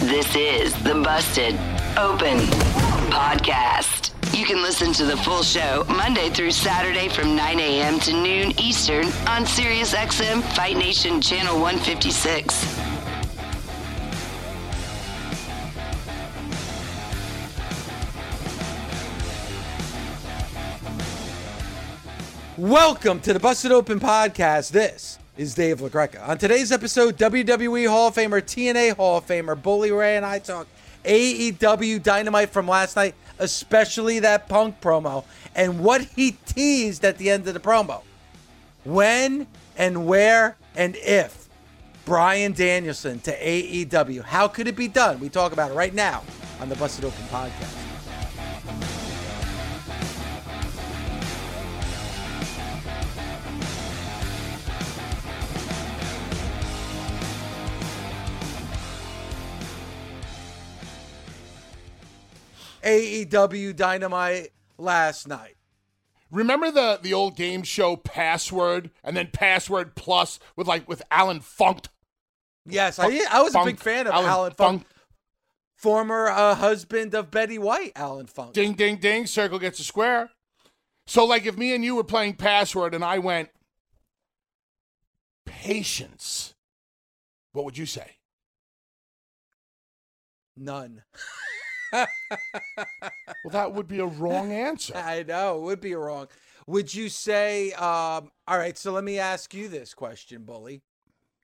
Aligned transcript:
This 0.00 0.34
is 0.34 0.74
the 0.82 0.94
Busted 0.94 1.54
Open 1.98 2.38
Podcast. 3.12 4.10
You 4.36 4.44
can 4.46 4.62
listen 4.62 4.92
to 4.94 5.04
the 5.04 5.16
full 5.18 5.42
show 5.42 5.84
Monday 5.88 6.30
through 6.30 6.50
Saturday 6.52 7.08
from 7.08 7.36
9 7.36 7.60
a.m. 7.60 8.00
to 8.00 8.12
noon 8.12 8.58
Eastern 8.58 9.04
on 9.28 9.44
SiriusXM 9.44 10.42
Fight 10.56 10.76
Nation 10.76 11.20
Channel 11.20 11.60
156. 11.60 12.78
Welcome 22.56 23.20
to 23.20 23.32
the 23.32 23.40
Busted 23.40 23.72
Open 23.72 23.98
Podcast. 23.98 24.70
This 24.72 25.18
is 25.36 25.54
Dave 25.54 25.80
LaGreca. 25.80 26.28
On 26.28 26.36
today's 26.36 26.72
episode, 26.72 27.16
WWE 27.16 27.88
Hall 27.88 28.08
of 28.08 28.14
Famer, 28.14 28.42
TNA 28.42 28.96
Hall 28.96 29.18
of 29.18 29.26
Famer, 29.26 29.60
Bully 29.60 29.90
Ray 29.90 30.16
and 30.16 30.26
I 30.26 30.38
talk 30.38 30.66
AEW 31.04 32.02
Dynamite 32.02 32.50
from 32.50 32.68
last 32.68 32.96
night, 32.96 33.14
especially 33.38 34.18
that 34.20 34.48
Punk 34.48 34.80
promo, 34.80 35.24
and 35.54 35.80
what 35.80 36.02
he 36.02 36.32
teased 36.46 37.04
at 37.04 37.18
the 37.18 37.30
end 37.30 37.48
of 37.48 37.54
the 37.54 37.60
promo. 37.60 38.02
When 38.84 39.46
and 39.76 40.06
where 40.06 40.56
and 40.76 40.96
if 40.96 41.48
Bryan 42.04 42.52
Danielson 42.52 43.20
to 43.20 43.38
AEW. 43.38 44.22
How 44.22 44.48
could 44.48 44.68
it 44.68 44.76
be 44.76 44.88
done? 44.88 45.20
We 45.20 45.28
talk 45.28 45.52
about 45.52 45.70
it 45.70 45.74
right 45.74 45.94
now 45.94 46.24
on 46.60 46.68
the 46.68 46.74
Busted 46.76 47.04
Open 47.04 47.24
Podcast. 47.26 47.81
AEW 62.82 63.74
Dynamite 63.76 64.50
last 64.78 65.28
night. 65.28 65.56
Remember 66.30 66.70
the 66.70 66.98
the 67.02 67.12
old 67.12 67.36
game 67.36 67.62
show 67.62 67.94
Password 67.96 68.90
and 69.04 69.16
then 69.16 69.28
Password 69.32 69.94
Plus 69.94 70.38
with 70.56 70.66
like 70.66 70.88
with 70.88 71.02
Alan 71.10 71.40
Funk? 71.40 71.86
Yes, 72.64 72.98
I, 72.98 73.20
I 73.30 73.42
was 73.42 73.52
Funk. 73.52 73.66
a 73.66 73.70
big 73.72 73.80
fan 73.80 74.06
of 74.06 74.14
Alan 74.14 74.30
Alan, 74.30 74.52
Funk, 74.52 74.86
former 75.76 76.28
uh, 76.28 76.54
husband 76.54 77.14
of 77.14 77.30
Betty 77.30 77.58
White, 77.58 77.92
Alan 77.96 78.26
Funk. 78.26 78.54
Ding 78.54 78.72
ding 78.72 78.96
ding, 78.96 79.26
circle 79.26 79.58
gets 79.58 79.78
a 79.78 79.84
square. 79.84 80.30
So 81.06 81.24
like 81.24 81.44
if 81.44 81.58
me 81.58 81.74
and 81.74 81.84
you 81.84 81.96
were 81.96 82.04
playing 82.04 82.34
Password 82.34 82.94
and 82.94 83.04
I 83.04 83.18
went 83.18 83.50
patience, 85.44 86.54
what 87.52 87.64
would 87.64 87.76
you 87.76 87.86
say? 87.86 88.16
None. 90.56 91.02
Well, 91.92 93.50
that 93.50 93.72
would 93.72 93.88
be 93.88 93.98
a 93.98 94.06
wrong 94.06 94.52
answer. 94.52 94.94
I 94.96 95.24
know 95.24 95.58
it 95.58 95.62
would 95.62 95.80
be 95.80 95.94
wrong. 95.94 96.28
Would 96.66 96.94
you 96.94 97.08
say? 97.08 97.72
Um, 97.72 98.30
all 98.46 98.58
right. 98.58 98.78
So 98.78 98.92
let 98.92 99.04
me 99.04 99.18
ask 99.18 99.52
you 99.52 99.68
this 99.68 99.94
question, 99.94 100.44
Bully. 100.44 100.82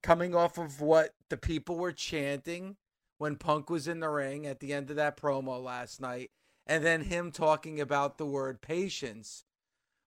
Coming 0.03 0.35
off 0.35 0.59
of 0.59 0.81
what 0.81 1.15
the 1.29 1.37
people 1.37 1.77
were 1.77 1.93
chanting 1.93 2.77
when 3.19 3.35
Punk 3.35 3.69
was 3.69 3.89
in 3.89 3.99
the 3.99 4.09
ring 4.09 4.47
at 4.47 4.61
the 4.61 4.73
end 4.73 4.91
of 4.91 4.97
that 4.97 5.17
promo 5.17 5.63
last 5.63 6.01
night, 6.01 6.31
and 6.67 6.85
then 6.85 7.03
him 7.03 7.33
talking 7.33 7.81
about 7.81 8.17
the 8.17 8.27
word 8.27 8.61
patience. 8.61 9.45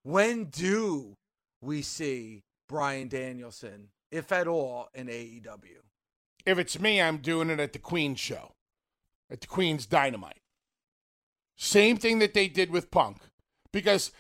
When 0.03 0.46
do 0.46 1.18
we 1.62 1.81
see 1.81 2.44
Bryan 2.69 3.09
Danielson, 3.09 3.90
if 4.12 4.31
at 4.31 4.47
all, 4.47 4.88
in 4.94 5.08
AEW? 5.08 5.84
If 6.46 6.58
it's 6.58 6.79
me, 6.79 7.02
I'm 7.02 7.18
doing 7.18 7.50
it 7.50 7.59
at 7.59 7.73
the 7.73 7.79
Queen 7.79 8.16
show, 8.16 8.53
at 9.31 9.42
the 9.42 9.47
Queen's 9.47 9.86
Dynamite. 9.86 10.42
Same 11.58 11.97
thing 11.97 12.19
that 12.19 12.34
they 12.34 12.47
did 12.47 12.72
with 12.72 12.92
Punk. 12.92 13.18
Because 13.72 14.12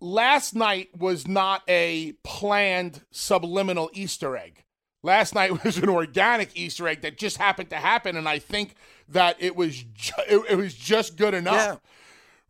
last 0.00 0.54
night 0.54 0.88
was 0.96 1.26
not 1.26 1.62
a 1.68 2.12
planned 2.24 3.02
subliminal 3.10 3.90
Easter 3.92 4.36
egg. 4.36 4.64
Last 5.02 5.34
night 5.34 5.64
was 5.64 5.78
an 5.78 5.88
organic 5.88 6.56
Easter 6.56 6.88
egg 6.88 7.02
that 7.02 7.18
just 7.18 7.36
happened 7.36 7.70
to 7.70 7.76
happen, 7.76 8.16
and 8.16 8.28
I 8.28 8.38
think 8.38 8.74
that 9.08 9.36
it 9.38 9.56
was 9.56 9.82
ju- 9.82 10.12
it, 10.28 10.42
it 10.50 10.56
was 10.56 10.74
just 10.74 11.16
good 11.16 11.34
enough. 11.34 11.54
Yeah. 11.54 11.76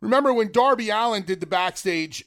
Remember 0.01 0.33
when 0.33 0.51
Darby 0.51 0.89
Allin 0.89 1.23
did 1.23 1.41
the 1.41 1.45
backstage 1.45 2.23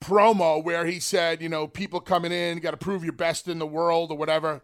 promo 0.00 0.62
where 0.62 0.86
he 0.86 1.00
said, 1.00 1.42
you 1.42 1.48
know, 1.48 1.66
people 1.66 2.00
coming 2.00 2.32
in, 2.32 2.60
got 2.60 2.70
to 2.70 2.76
prove 2.76 3.02
your 3.02 3.12
best 3.12 3.48
in 3.48 3.58
the 3.58 3.66
world 3.66 4.12
or 4.12 4.16
whatever. 4.16 4.62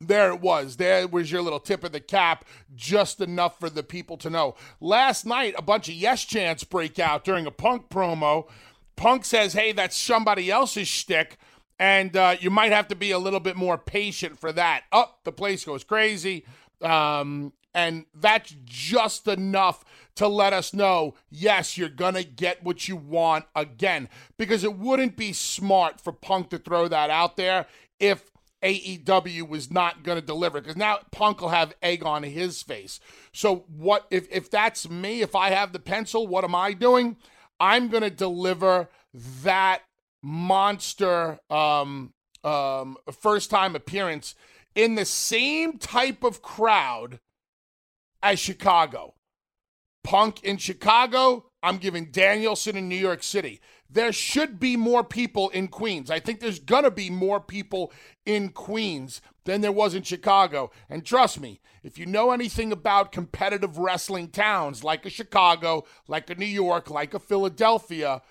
There 0.00 0.30
it 0.30 0.40
was. 0.40 0.76
There 0.76 1.06
was 1.06 1.30
your 1.30 1.42
little 1.42 1.60
tip 1.60 1.84
of 1.84 1.92
the 1.92 2.00
cap, 2.00 2.44
just 2.74 3.20
enough 3.20 3.58
for 3.58 3.70
the 3.70 3.82
people 3.82 4.16
to 4.18 4.30
know. 4.30 4.54
Last 4.80 5.24
night, 5.24 5.54
a 5.56 5.62
bunch 5.62 5.88
of 5.88 5.94
yes 5.94 6.24
chants 6.24 6.64
break 6.64 6.98
out 6.98 7.24
during 7.24 7.46
a 7.46 7.50
punk 7.50 7.88
promo. 7.88 8.48
Punk 8.96 9.24
says, 9.24 9.54
hey, 9.54 9.72
that's 9.72 9.96
somebody 9.96 10.50
else's 10.50 10.88
shtick, 10.88 11.38
and 11.78 12.16
uh, 12.16 12.36
you 12.40 12.50
might 12.50 12.72
have 12.72 12.88
to 12.88 12.94
be 12.94 13.10
a 13.10 13.18
little 13.18 13.40
bit 13.40 13.56
more 13.56 13.78
patient 13.78 14.38
for 14.38 14.52
that. 14.52 14.84
Up, 14.92 15.20
the 15.24 15.32
place 15.32 15.64
goes 15.64 15.84
crazy. 15.84 16.44
Um, 16.80 17.52
and 17.74 18.06
that's 18.14 18.54
just 18.64 19.26
enough 19.26 19.84
to 20.14 20.28
let 20.28 20.52
us 20.52 20.72
know 20.72 21.14
yes, 21.28 21.76
you're 21.76 21.88
going 21.88 22.14
to 22.14 22.22
get 22.22 22.62
what 22.62 22.86
you 22.86 22.94
want 22.96 23.46
again. 23.56 24.08
Because 24.38 24.62
it 24.62 24.78
wouldn't 24.78 25.16
be 25.16 25.32
smart 25.32 26.00
for 26.00 26.12
Punk 26.12 26.50
to 26.50 26.58
throw 26.58 26.86
that 26.86 27.10
out 27.10 27.36
there 27.36 27.66
if 27.98 28.30
AEW 28.64 29.48
was 29.48 29.70
not 29.70 30.02
going 30.02 30.18
to 30.18 30.26
deliver. 30.26 30.60
Because 30.60 30.76
now 30.76 30.98
Punk 31.12 31.40
will 31.40 31.50
have 31.50 31.74
egg 31.82 32.04
on 32.04 32.22
his 32.22 32.62
face. 32.62 32.98
So, 33.32 33.66
what 33.68 34.06
if, 34.10 34.26
if 34.30 34.50
that's 34.50 34.88
me, 34.88 35.20
if 35.20 35.36
I 35.36 35.50
have 35.50 35.72
the 35.72 35.78
pencil, 35.78 36.26
what 36.26 36.44
am 36.44 36.54
I 36.54 36.72
doing? 36.72 37.16
I'm 37.60 37.88
going 37.88 38.02
to 38.02 38.10
deliver 38.10 38.88
that 39.42 39.82
monster 40.22 41.38
um, 41.50 42.14
um, 42.42 42.96
first 43.20 43.50
time 43.50 43.76
appearance 43.76 44.34
in 44.74 44.94
the 44.94 45.04
same 45.04 45.78
type 45.78 46.24
of 46.24 46.42
crowd 46.42 47.20
as 48.22 48.40
Chicago. 48.40 49.14
Punk 50.02 50.42
in 50.42 50.56
Chicago, 50.56 51.46
I'm 51.62 51.78
giving 51.78 52.10
Danielson 52.10 52.76
in 52.76 52.88
New 52.88 52.96
York 52.96 53.22
City. 53.22 53.60
There 53.94 54.12
should 54.12 54.58
be 54.58 54.76
more 54.76 55.04
people 55.04 55.48
in 55.50 55.68
Queens. 55.68 56.10
I 56.10 56.18
think 56.18 56.40
there's 56.40 56.58
going 56.58 56.82
to 56.82 56.90
be 56.90 57.10
more 57.10 57.40
people 57.40 57.92
in 58.26 58.48
Queens 58.48 59.20
than 59.44 59.60
there 59.60 59.72
was 59.72 59.94
in 59.94 60.02
Chicago. 60.02 60.72
And 60.90 61.04
trust 61.04 61.40
me, 61.40 61.60
if 61.84 61.96
you 61.96 62.04
know 62.04 62.32
anything 62.32 62.72
about 62.72 63.12
competitive 63.12 63.78
wrestling 63.78 64.28
towns 64.28 64.82
like 64.82 65.06
a 65.06 65.10
Chicago, 65.10 65.84
like 66.08 66.28
a 66.28 66.34
New 66.34 66.44
York, 66.44 66.90
like 66.90 67.14
a 67.14 67.20
Philadelphia, 67.20 68.22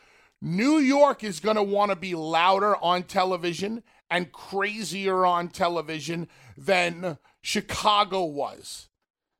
New 0.41 0.79
York 0.79 1.23
is 1.23 1.39
going 1.39 1.55
to 1.55 1.63
want 1.63 1.91
to 1.91 1.95
be 1.95 2.13
louder 2.13 2.75
on 2.83 3.03
television 3.03 3.83
and 4.09 4.33
crazier 4.33 5.25
on 5.25 5.47
television 5.47 6.27
than 6.57 7.17
Chicago 7.41 8.25
was. 8.25 8.89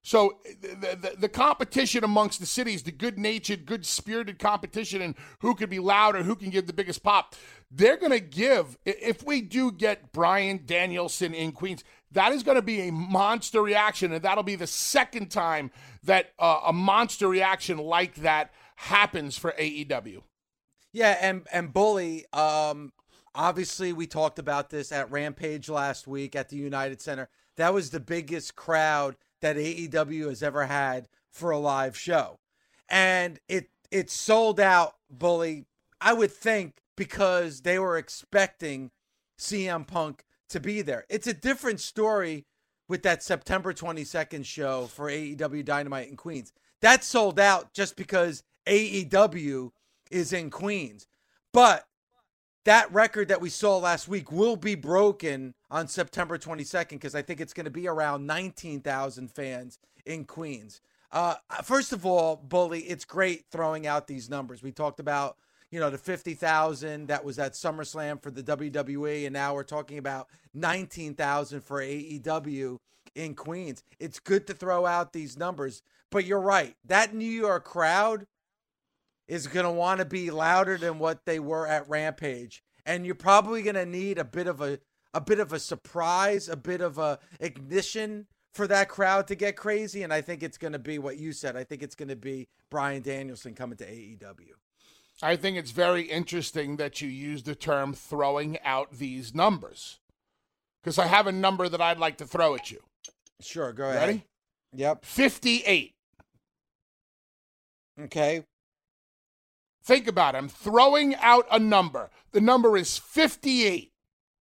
So 0.05 0.39
the, 0.61 0.97
the, 1.01 1.15
the, 1.17 1.29
competition 1.29 2.03
amongst 2.03 2.41
the 2.41 2.45
cities, 2.45 2.83
the 2.83 2.91
good 2.91 3.17
natured, 3.17 3.65
good 3.65 3.85
spirited 3.85 4.37
competition, 4.37 5.01
and 5.01 5.15
who 5.39 5.55
can 5.55 5.69
be 5.69 5.79
louder, 5.79 6.23
who 6.23 6.35
can 6.35 6.49
give 6.49 6.67
the 6.67 6.73
biggest 6.73 7.03
pop, 7.03 7.35
they're 7.71 7.95
going 7.95 8.11
to 8.11 8.19
give. 8.19 8.77
If 8.83 9.23
we 9.23 9.39
do 9.39 9.71
get 9.71 10.11
Bryan 10.11 10.63
Danielson 10.65 11.33
in 11.33 11.53
Queens, 11.53 11.85
that 12.11 12.33
is 12.33 12.43
going 12.43 12.57
to 12.57 12.61
be 12.61 12.81
a 12.81 12.91
monster 12.91 13.61
reaction, 13.61 14.11
and 14.11 14.21
that'll 14.21 14.43
be 14.43 14.57
the 14.57 14.67
second 14.67 15.31
time 15.31 15.71
that 16.03 16.33
uh, 16.37 16.59
a 16.65 16.73
monster 16.73 17.29
reaction 17.29 17.77
like 17.77 18.15
that 18.15 18.51
happens 18.75 19.37
for 19.37 19.53
AEW. 19.57 20.21
Yeah, 20.91 21.17
and 21.21 21.47
and 21.51 21.71
Bully, 21.71 22.25
um, 22.33 22.91
obviously 23.33 23.93
we 23.93 24.05
talked 24.05 24.37
about 24.37 24.69
this 24.69 24.91
at 24.91 25.09
Rampage 25.09 25.69
last 25.69 26.07
week 26.07 26.35
at 26.35 26.49
the 26.49 26.57
United 26.57 27.01
Center. 27.01 27.29
That 27.55 27.73
was 27.73 27.89
the 27.89 28.01
biggest 28.01 28.55
crowd 28.57 29.15
that 29.43 29.57
AEW 29.57 30.29
has 30.29 30.41
ever 30.41 30.65
had 30.65 31.07
for 31.29 31.51
a 31.51 31.59
live 31.59 31.97
show. 31.97 32.39
And 32.89 33.39
it 33.47 33.69
it 33.91 34.09
sold 34.09 34.59
out, 34.59 34.95
Bully, 35.11 35.65
I 36.01 36.13
would 36.13 36.31
think 36.31 36.81
because 36.95 37.61
they 37.61 37.77
were 37.77 37.97
expecting 37.97 38.89
CM 39.37 39.85
Punk 39.85 40.23
to 40.49 40.59
be 40.59 40.81
there. 40.81 41.05
It's 41.09 41.27
a 41.27 41.33
different 41.33 41.79
story 41.79 42.45
with 42.87 43.03
that 43.03 43.21
September 43.21 43.73
22nd 43.73 44.45
show 44.45 44.87
for 44.87 45.09
AEW 45.09 45.63
Dynamite 45.65 46.09
in 46.09 46.15
Queens. 46.15 46.53
That 46.81 47.03
sold 47.03 47.39
out 47.39 47.73
just 47.73 47.95
because 47.95 48.43
AEW 48.65 49.71
is 50.09 50.33
in 50.33 50.49
Queens. 50.49 51.07
But 51.51 51.85
that 52.65 52.91
record 52.93 53.27
that 53.27 53.41
we 53.41 53.49
saw 53.49 53.77
last 53.77 54.07
week 54.07 54.31
will 54.31 54.55
be 54.55 54.75
broken 54.75 55.53
on 55.69 55.87
September 55.87 56.37
22nd 56.37 56.91
because 56.91 57.15
I 57.15 57.21
think 57.21 57.41
it's 57.41 57.53
going 57.53 57.65
to 57.65 57.71
be 57.71 57.87
around 57.87 58.25
19,000 58.25 59.29
fans 59.29 59.79
in 60.05 60.25
Queens. 60.25 60.81
Uh, 61.11 61.35
first 61.63 61.93
of 61.93 62.05
all, 62.05 62.35
Bully, 62.35 62.81
it's 62.81 63.05
great 63.05 63.45
throwing 63.51 63.85
out 63.85 64.07
these 64.07 64.29
numbers. 64.29 64.63
We 64.63 64.71
talked 64.71 64.99
about, 64.99 65.37
you 65.69 65.79
know, 65.79 65.89
the 65.89 65.97
50,000 65.97 67.07
that 67.07 67.23
was 67.23 67.37
at 67.37 67.53
SummerSlam 67.53 68.21
for 68.21 68.31
the 68.31 68.43
WWE, 68.43 69.25
and 69.25 69.33
now 69.33 69.53
we're 69.53 69.63
talking 69.63 69.97
about 69.97 70.27
19,000 70.53 71.61
for 71.61 71.81
AEW 71.81 72.79
in 73.13 73.35
Queens. 73.35 73.83
It's 73.99 74.19
good 74.19 74.47
to 74.47 74.53
throw 74.53 74.85
out 74.85 75.13
these 75.13 75.37
numbers, 75.37 75.83
but 76.09 76.25
you're 76.25 76.41
right. 76.41 76.75
That 76.85 77.13
New 77.13 77.25
York 77.25 77.65
crowd 77.65 78.25
is 79.27 79.47
going 79.47 79.65
to 79.65 79.71
want 79.71 79.99
to 79.99 80.05
be 80.05 80.31
louder 80.31 80.77
than 80.77 80.99
what 80.99 81.25
they 81.25 81.39
were 81.39 81.67
at 81.67 81.87
Rampage. 81.89 82.63
And 82.85 83.05
you're 83.05 83.15
probably 83.15 83.61
going 83.61 83.75
to 83.75 83.85
need 83.85 84.17
a 84.17 84.25
bit 84.25 84.47
of 84.47 84.61
a 84.61 84.79
a 85.13 85.21
bit 85.21 85.39
of 85.39 85.53
a 85.53 85.59
surprise, 85.59 86.49
a 86.49 86.57
bit 86.57 86.81
of 86.81 86.97
a 86.97 87.19
ignition 87.39 88.25
for 88.53 88.67
that 88.67 88.89
crowd 88.89 89.27
to 89.27 89.35
get 89.35 89.55
crazy 89.55 90.03
and 90.03 90.13
I 90.13 90.21
think 90.21 90.43
it's 90.43 90.57
going 90.57 90.73
to 90.73 90.79
be 90.79 90.99
what 90.99 91.17
you 91.17 91.33
said. 91.33 91.55
I 91.55 91.63
think 91.63 91.81
it's 91.81 91.95
going 91.95 92.09
to 92.09 92.15
be 92.15 92.47
Bryan 92.69 93.01
Danielson 93.01 93.53
coming 93.53 93.77
to 93.77 93.85
AEW. 93.85 94.53
I 95.21 95.35
think 95.35 95.57
it's 95.57 95.71
very 95.71 96.03
interesting 96.03 96.77
that 96.77 97.01
you 97.01 97.07
use 97.07 97.43
the 97.43 97.55
term 97.55 97.93
throwing 97.93 98.59
out 98.63 98.93
these 98.93 99.33
numbers. 99.33 99.99
Because 100.81 100.99
I 100.99 101.07
have 101.07 101.27
a 101.27 101.31
number 101.31 101.69
that 101.69 101.81
I'd 101.81 101.99
like 101.99 102.17
to 102.17 102.25
throw 102.25 102.55
at 102.55 102.69
you. 102.71 102.79
Sure, 103.39 103.71
go 103.71 103.85
ahead. 103.85 104.07
Ready? 104.07 104.25
Yep. 104.73 105.05
58. 105.05 105.93
Okay. 108.01 108.43
Think 109.83 110.07
about 110.07 110.35
it. 110.35 110.37
I'm 110.37 110.49
throwing 110.49 111.15
out 111.15 111.45
a 111.51 111.59
number. 111.59 112.09
The 112.31 112.41
number 112.41 112.77
is 112.77 112.97
58. 112.97 113.91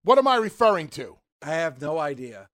What 0.02 0.18
am 0.18 0.26
I 0.26 0.36
referring 0.36 0.88
to? 0.88 1.18
I 1.42 1.50
have 1.50 1.80
no 1.80 1.98
idea. 1.98 2.48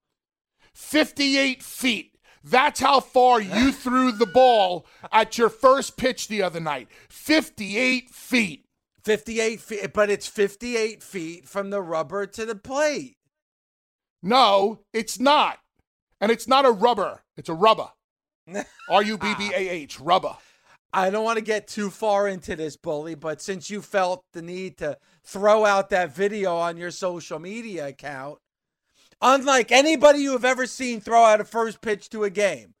58 0.73 1.63
feet. 1.63 2.15
That's 2.43 2.81
how 2.81 2.99
far 2.99 3.39
you 3.41 3.71
threw 3.71 4.11
the 4.11 4.25
ball 4.25 4.85
at 5.11 5.37
your 5.37 5.49
first 5.49 5.97
pitch 5.97 6.27
the 6.27 6.41
other 6.41 6.59
night. 6.59 6.89
58 7.09 8.09
feet. 8.09 8.65
58 9.03 9.59
feet, 9.59 9.93
but 9.93 10.09
it's 10.09 10.27
58 10.27 11.03
feet 11.03 11.47
from 11.47 11.69
the 11.69 11.81
rubber 11.81 12.25
to 12.25 12.45
the 12.45 12.55
plate. 12.55 13.17
No, 14.21 14.79
it's 14.93 15.19
not. 15.19 15.59
And 16.21 16.31
it's 16.31 16.47
not 16.47 16.65
a 16.65 16.71
rubber, 16.71 17.23
it's 17.35 17.49
a 17.49 17.53
rubber. 17.53 17.89
R 18.89 19.03
U 19.03 19.17
B 19.17 19.33
B 19.37 19.51
A 19.53 19.69
H, 19.69 19.99
rubber. 19.99 20.37
I 20.95 21.09
don't 21.09 21.23
want 21.23 21.39
to 21.39 21.43
get 21.43 21.67
too 21.67 21.89
far 21.89 22.27
into 22.27 22.55
this, 22.55 22.77
Bully, 22.77 23.15
but 23.15 23.41
since 23.41 23.71
you 23.71 23.81
felt 23.81 24.23
the 24.33 24.43
need 24.43 24.77
to 24.77 24.99
throw 25.23 25.65
out 25.65 25.89
that 25.89 26.15
video 26.15 26.55
on 26.55 26.77
your 26.77 26.91
social 26.91 27.39
media 27.39 27.87
account, 27.87 28.37
unlike 29.19 29.71
anybody 29.71 30.19
you 30.19 30.33
have 30.33 30.45
ever 30.45 30.67
seen 30.67 31.01
throw 31.01 31.23
out 31.23 31.41
a 31.41 31.45
first 31.45 31.81
pitch 31.81 32.09
to 32.09 32.23
a 32.23 32.29
game, 32.29 32.75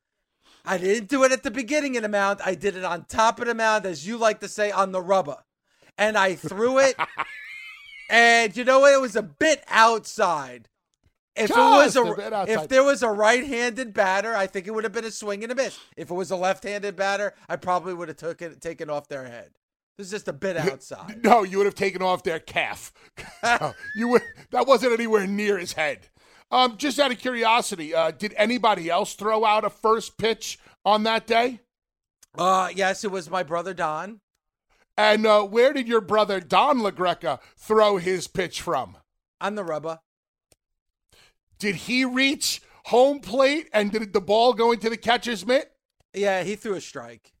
I 0.63 0.77
didn't 0.77 1.09
do 1.09 1.23
it 1.23 1.31
at 1.31 1.41
the 1.41 1.49
beginning 1.49 1.97
of 1.97 2.03
the 2.03 2.09
mound. 2.09 2.39
I 2.45 2.53
did 2.53 2.77
it 2.77 2.85
on 2.85 3.05
top 3.05 3.39
of 3.39 3.47
the 3.47 3.55
mound, 3.55 3.87
as 3.87 4.05
you 4.07 4.17
like 4.17 4.39
to 4.41 4.47
say, 4.47 4.69
on 4.69 4.91
the 4.91 5.01
rubber. 5.01 5.37
And 5.97 6.15
I 6.15 6.35
threw 6.35 6.77
it. 6.79 6.95
and 8.11 8.55
you 8.55 8.63
know 8.63 8.79
what? 8.79 8.93
It 8.93 9.01
was 9.01 9.15
a 9.15 9.23
bit 9.23 9.63
outside. 9.67 10.69
If 11.35 11.49
it 11.49 11.55
was 11.55 11.95
a 11.95 12.03
a, 12.03 12.45
if 12.47 12.67
there 12.67 12.83
was 12.83 13.01
a 13.01 13.09
right-handed 13.09 13.93
batter, 13.93 14.35
I 14.35 14.45
think 14.45 14.67
it 14.67 14.71
would 14.71 14.83
have 14.83 14.93
been 14.93 15.05
a 15.05 15.11
swing 15.11 15.43
and 15.43 15.51
a 15.51 15.55
miss. 15.55 15.79
If 15.97 16.11
it 16.11 16.13
was 16.13 16.29
a 16.29 16.35
left-handed 16.35 16.95
batter, 16.95 17.33
I 17.49 17.55
probably 17.55 17.93
would 17.93 18.07
have 18.07 18.17
took 18.17 18.41
it, 18.41 18.61
taken 18.61 18.89
off 18.89 19.07
their 19.07 19.25
head. 19.25 19.51
This 19.97 20.07
is 20.07 20.11
just 20.11 20.27
a 20.27 20.33
bit 20.33 20.57
outside. 20.57 21.23
No, 21.23 21.43
you 21.43 21.57
would 21.57 21.65
have 21.65 21.75
taken 21.75 22.01
off 22.01 22.23
their 22.23 22.39
calf. 22.39 22.91
No, 23.43 23.73
you 23.95 24.07
would. 24.07 24.21
That 24.51 24.67
wasn't 24.67 24.93
anywhere 24.93 25.27
near 25.27 25.57
his 25.57 25.73
head. 25.73 26.07
Um, 26.49 26.77
just 26.77 26.99
out 26.99 27.11
of 27.11 27.17
curiosity, 27.19 27.93
uh, 27.93 28.11
did 28.11 28.33
anybody 28.37 28.89
else 28.89 29.15
throw 29.15 29.43
out 29.43 29.65
a 29.65 29.69
first 29.69 30.17
pitch 30.17 30.59
on 30.85 31.03
that 31.03 31.27
day? 31.27 31.59
Uh, 32.37 32.69
yes, 32.73 33.03
it 33.03 33.11
was 33.11 33.29
my 33.29 33.43
brother 33.43 33.73
Don. 33.73 34.21
And 34.97 35.25
uh, 35.25 35.43
where 35.43 35.73
did 35.73 35.87
your 35.87 36.01
brother 36.01 36.39
Don 36.39 36.79
LaGreca 36.79 37.39
throw 37.57 37.97
his 37.97 38.27
pitch 38.27 38.61
from? 38.61 38.97
on 39.41 39.55
the 39.55 39.63
rubber. 39.63 39.99
Did 41.63 41.75
he 41.75 42.03
reach 42.03 42.61
home 42.87 43.21
plate 43.21 43.69
and 43.71 43.89
did 43.89 44.11
the 44.11 44.19
ball 44.19 44.51
go 44.53 44.73
into 44.73 44.89
the 44.89 44.97
catcher's 44.97 45.45
mitt? 45.45 45.71
Yeah, 46.13 46.43
he 46.43 46.57
threw 46.57 46.73
a 46.73 46.81
strike. 46.81 47.31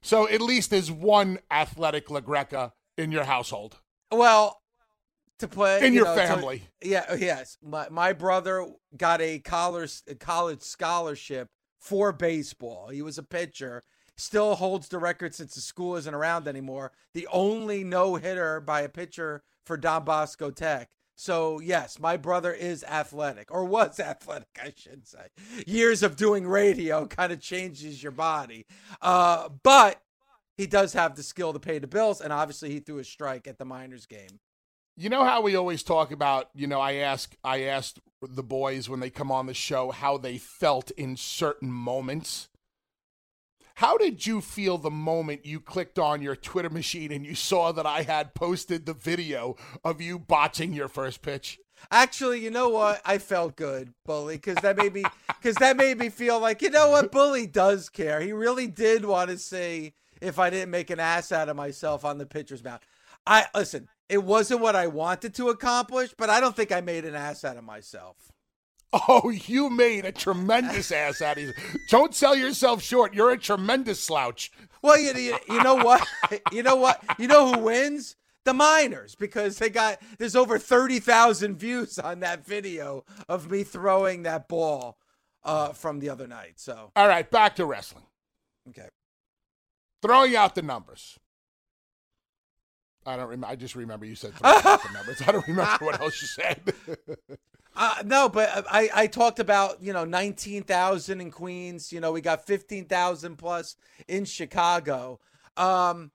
So 0.00 0.26
at 0.26 0.40
least 0.40 0.70
there's 0.70 0.90
one 0.90 1.38
athletic 1.50 2.06
LaGreca 2.08 2.72
in 2.96 3.12
your 3.12 3.24
household, 3.24 3.76
Well, 4.10 4.62
to 5.40 5.48
play 5.48 5.86
in 5.86 5.92
you 5.92 5.98
your 6.00 6.06
know, 6.06 6.14
to- 6.16 6.26
family. 6.26 6.62
yeah, 6.82 7.04
oh, 7.10 7.14
yes. 7.14 7.58
My 7.62 7.90
my 7.90 8.14
brother 8.14 8.66
got 8.96 9.20
a 9.20 9.38
college 9.40 10.00
a 10.08 10.14
college 10.14 10.62
scholarship 10.62 11.50
for 11.78 12.10
baseball. 12.12 12.88
He 12.88 13.02
was 13.02 13.18
a 13.18 13.22
pitcher. 13.22 13.82
Still 14.16 14.54
holds 14.54 14.88
the 14.88 14.98
record 14.98 15.34
since 15.34 15.54
the 15.54 15.60
school 15.60 15.94
isn't 15.96 16.14
around 16.14 16.48
anymore. 16.48 16.92
The 17.12 17.28
only 17.30 17.84
no 17.84 18.14
hitter 18.14 18.60
by 18.62 18.80
a 18.80 18.88
pitcher 18.88 19.42
for 19.66 19.76
Don 19.76 20.04
Bosco 20.04 20.50
Tech. 20.50 20.88
So 21.20 21.58
yes, 21.58 21.98
my 21.98 22.16
brother 22.16 22.52
is 22.52 22.84
athletic, 22.84 23.50
or 23.50 23.64
was 23.64 23.98
athletic, 24.00 24.56
I 24.62 24.72
should 24.76 25.04
say. 25.04 25.26
Years 25.66 26.04
of 26.04 26.14
doing 26.14 26.46
radio 26.46 27.06
kind 27.06 27.32
of 27.32 27.40
changes 27.40 28.00
your 28.00 28.12
body, 28.12 28.66
uh, 29.02 29.48
but 29.64 30.00
he 30.56 30.68
does 30.68 30.92
have 30.92 31.16
the 31.16 31.24
skill 31.24 31.52
to 31.52 31.58
pay 31.58 31.80
the 31.80 31.88
bills, 31.88 32.20
and 32.20 32.32
obviously 32.32 32.70
he 32.70 32.78
threw 32.78 32.98
a 33.00 33.04
strike 33.04 33.48
at 33.48 33.58
the 33.58 33.64
minors 33.64 34.06
game. 34.06 34.38
You 34.96 35.10
know 35.10 35.24
how 35.24 35.40
we 35.40 35.56
always 35.56 35.82
talk 35.82 36.12
about, 36.12 36.50
you 36.54 36.68
know, 36.68 36.80
I 36.80 36.94
ask 36.94 37.34
I 37.42 37.62
asked 37.62 37.98
the 38.22 38.44
boys 38.44 38.88
when 38.88 39.00
they 39.00 39.10
come 39.10 39.32
on 39.32 39.46
the 39.46 39.54
show 39.54 39.90
how 39.90 40.18
they 40.18 40.38
felt 40.38 40.92
in 40.92 41.16
certain 41.16 41.72
moments. 41.72 42.48
How 43.78 43.96
did 43.96 44.26
you 44.26 44.40
feel 44.40 44.76
the 44.76 44.90
moment 44.90 45.46
you 45.46 45.60
clicked 45.60 46.00
on 46.00 46.20
your 46.20 46.34
Twitter 46.34 46.68
machine 46.68 47.12
and 47.12 47.24
you 47.24 47.36
saw 47.36 47.70
that 47.70 47.86
I 47.86 48.02
had 48.02 48.34
posted 48.34 48.86
the 48.86 48.92
video 48.92 49.54
of 49.84 50.00
you 50.00 50.18
botching 50.18 50.72
your 50.72 50.88
first 50.88 51.22
pitch? 51.22 51.60
Actually, 51.88 52.40
you 52.40 52.50
know 52.50 52.70
what? 52.70 53.00
I 53.04 53.18
felt 53.18 53.54
good, 53.54 53.94
Bully, 54.04 54.34
because 54.34 54.56
that 54.62 54.76
made 54.76 54.94
me 54.94 55.04
because 55.28 55.54
that 55.58 55.76
made 55.76 55.96
me 55.96 56.08
feel 56.08 56.40
like 56.40 56.60
you 56.60 56.70
know 56.70 56.90
what 56.90 57.12
Bully 57.12 57.46
does 57.46 57.88
care. 57.88 58.20
He 58.20 58.32
really 58.32 58.66
did 58.66 59.04
want 59.04 59.30
to 59.30 59.38
see 59.38 59.94
if 60.20 60.40
I 60.40 60.50
didn't 60.50 60.72
make 60.72 60.90
an 60.90 60.98
ass 60.98 61.30
out 61.30 61.48
of 61.48 61.54
myself 61.54 62.04
on 62.04 62.18
the 62.18 62.26
pitcher's 62.26 62.64
mound. 62.64 62.80
I 63.28 63.46
listen. 63.54 63.86
It 64.08 64.24
wasn't 64.24 64.60
what 64.60 64.74
I 64.74 64.88
wanted 64.88 65.34
to 65.34 65.50
accomplish, 65.50 66.14
but 66.18 66.30
I 66.30 66.40
don't 66.40 66.56
think 66.56 66.72
I 66.72 66.80
made 66.80 67.04
an 67.04 67.14
ass 67.14 67.44
out 67.44 67.56
of 67.56 67.62
myself. 67.62 68.16
Oh, 68.92 69.28
you 69.30 69.68
made 69.68 70.04
a 70.06 70.12
tremendous 70.12 70.90
ass 70.90 71.20
out 71.20 71.36
of 71.36 71.42
you. 71.44 71.52
Don't 71.90 72.14
sell 72.14 72.34
yourself 72.34 72.82
short. 72.82 73.12
You're 73.14 73.32
a 73.32 73.38
tremendous 73.38 74.00
slouch. 74.00 74.50
Well, 74.80 74.98
you, 74.98 75.12
you, 75.14 75.36
you 75.48 75.62
know 75.62 75.74
what? 75.74 76.06
You 76.52 76.62
know 76.62 76.76
what? 76.76 77.02
You 77.18 77.28
know 77.28 77.52
who 77.52 77.58
wins? 77.60 78.16
The 78.44 78.54
Miners, 78.54 79.14
because 79.14 79.58
they 79.58 79.68
got 79.68 79.98
there's 80.18 80.34
over 80.34 80.58
thirty 80.58 81.00
thousand 81.00 81.56
views 81.56 81.98
on 81.98 82.20
that 82.20 82.46
video 82.46 83.04
of 83.28 83.50
me 83.50 83.62
throwing 83.62 84.22
that 84.22 84.48
ball 84.48 84.96
uh, 85.44 85.70
from 85.74 85.98
the 85.98 86.08
other 86.08 86.26
night. 86.26 86.54
So 86.56 86.90
All 86.96 87.08
right, 87.08 87.30
back 87.30 87.56
to 87.56 87.66
wrestling. 87.66 88.04
okay. 88.70 88.88
Throwing 90.00 90.34
out 90.34 90.54
the 90.54 90.62
numbers. 90.62 91.18
I 93.04 93.16
don't 93.16 93.26
remember. 93.28 93.48
I 93.48 93.56
just 93.56 93.74
remember 93.76 94.06
you 94.06 94.14
said 94.14 94.32
throwing 94.34 94.64
out 94.64 94.82
the 94.82 94.92
numbers. 94.94 95.20
I 95.26 95.32
don't 95.32 95.46
remember 95.46 95.84
what 95.84 96.00
else 96.00 96.22
you 96.22 96.28
said. 96.28 96.72
Uh, 97.78 97.94
no, 98.04 98.28
but 98.28 98.66
I, 98.68 98.90
I 98.92 99.06
talked 99.06 99.38
about, 99.38 99.80
you 99.80 99.92
know, 99.92 100.04
19,000 100.04 101.20
in 101.20 101.30
Queens. 101.30 101.92
You 101.92 102.00
know, 102.00 102.10
we 102.10 102.20
got 102.20 102.44
15,000 102.44 103.36
plus 103.36 103.76
in 104.08 104.24
Chicago. 104.24 105.20
Um, 105.56 106.10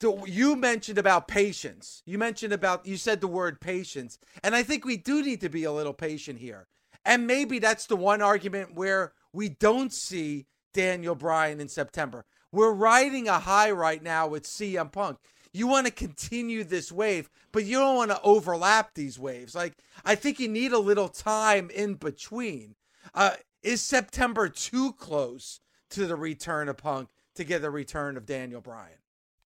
th- 0.00 0.18
you 0.26 0.56
mentioned 0.56 0.98
about 0.98 1.28
patience. 1.28 2.02
You 2.06 2.18
mentioned 2.18 2.52
about, 2.52 2.86
you 2.86 2.96
said 2.96 3.20
the 3.20 3.28
word 3.28 3.60
patience. 3.60 4.18
And 4.42 4.56
I 4.56 4.64
think 4.64 4.84
we 4.84 4.96
do 4.96 5.22
need 5.22 5.40
to 5.42 5.48
be 5.48 5.62
a 5.62 5.70
little 5.70 5.92
patient 5.92 6.40
here. 6.40 6.66
And 7.04 7.24
maybe 7.24 7.60
that's 7.60 7.86
the 7.86 7.94
one 7.94 8.20
argument 8.20 8.74
where 8.74 9.12
we 9.32 9.48
don't 9.48 9.92
see 9.92 10.46
Daniel 10.74 11.14
Bryan 11.14 11.60
in 11.60 11.68
September. 11.68 12.24
We're 12.50 12.72
riding 12.72 13.28
a 13.28 13.38
high 13.38 13.70
right 13.70 14.02
now 14.02 14.26
with 14.26 14.42
CM 14.42 14.90
Punk. 14.90 15.18
You 15.52 15.66
want 15.66 15.86
to 15.86 15.92
continue 15.92 16.62
this 16.62 16.92
wave, 16.92 17.28
but 17.52 17.64
you 17.64 17.78
don't 17.78 17.96
want 17.96 18.10
to 18.10 18.22
overlap 18.22 18.94
these 18.94 19.18
waves. 19.18 19.54
Like, 19.54 19.74
I 20.04 20.14
think 20.14 20.38
you 20.38 20.48
need 20.48 20.72
a 20.72 20.78
little 20.78 21.08
time 21.08 21.70
in 21.70 21.94
between. 21.94 22.76
Uh, 23.14 23.32
is 23.62 23.82
September 23.82 24.48
too 24.48 24.92
close 24.92 25.60
to 25.90 26.06
the 26.06 26.16
return 26.16 26.68
of 26.68 26.76
Punk 26.76 27.10
to 27.34 27.44
get 27.44 27.62
the 27.62 27.70
return 27.70 28.16
of 28.16 28.26
Daniel 28.26 28.60
Bryan? 28.60 28.98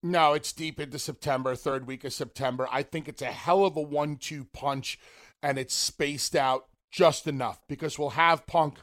No, 0.02 0.34
it's 0.34 0.52
deep 0.52 0.78
into 0.78 0.98
September, 0.98 1.56
third 1.56 1.86
week 1.86 2.04
of 2.04 2.12
September. 2.12 2.68
I 2.70 2.82
think 2.82 3.08
it's 3.08 3.22
a 3.22 3.26
hell 3.26 3.64
of 3.64 3.76
a 3.76 3.80
one 3.80 4.16
two 4.16 4.44
punch, 4.52 4.98
and 5.42 5.58
it's 5.58 5.74
spaced 5.74 6.36
out 6.36 6.66
just 6.90 7.26
enough 7.26 7.60
because 7.66 7.98
we'll 7.98 8.10
have 8.10 8.46
Punk 8.46 8.80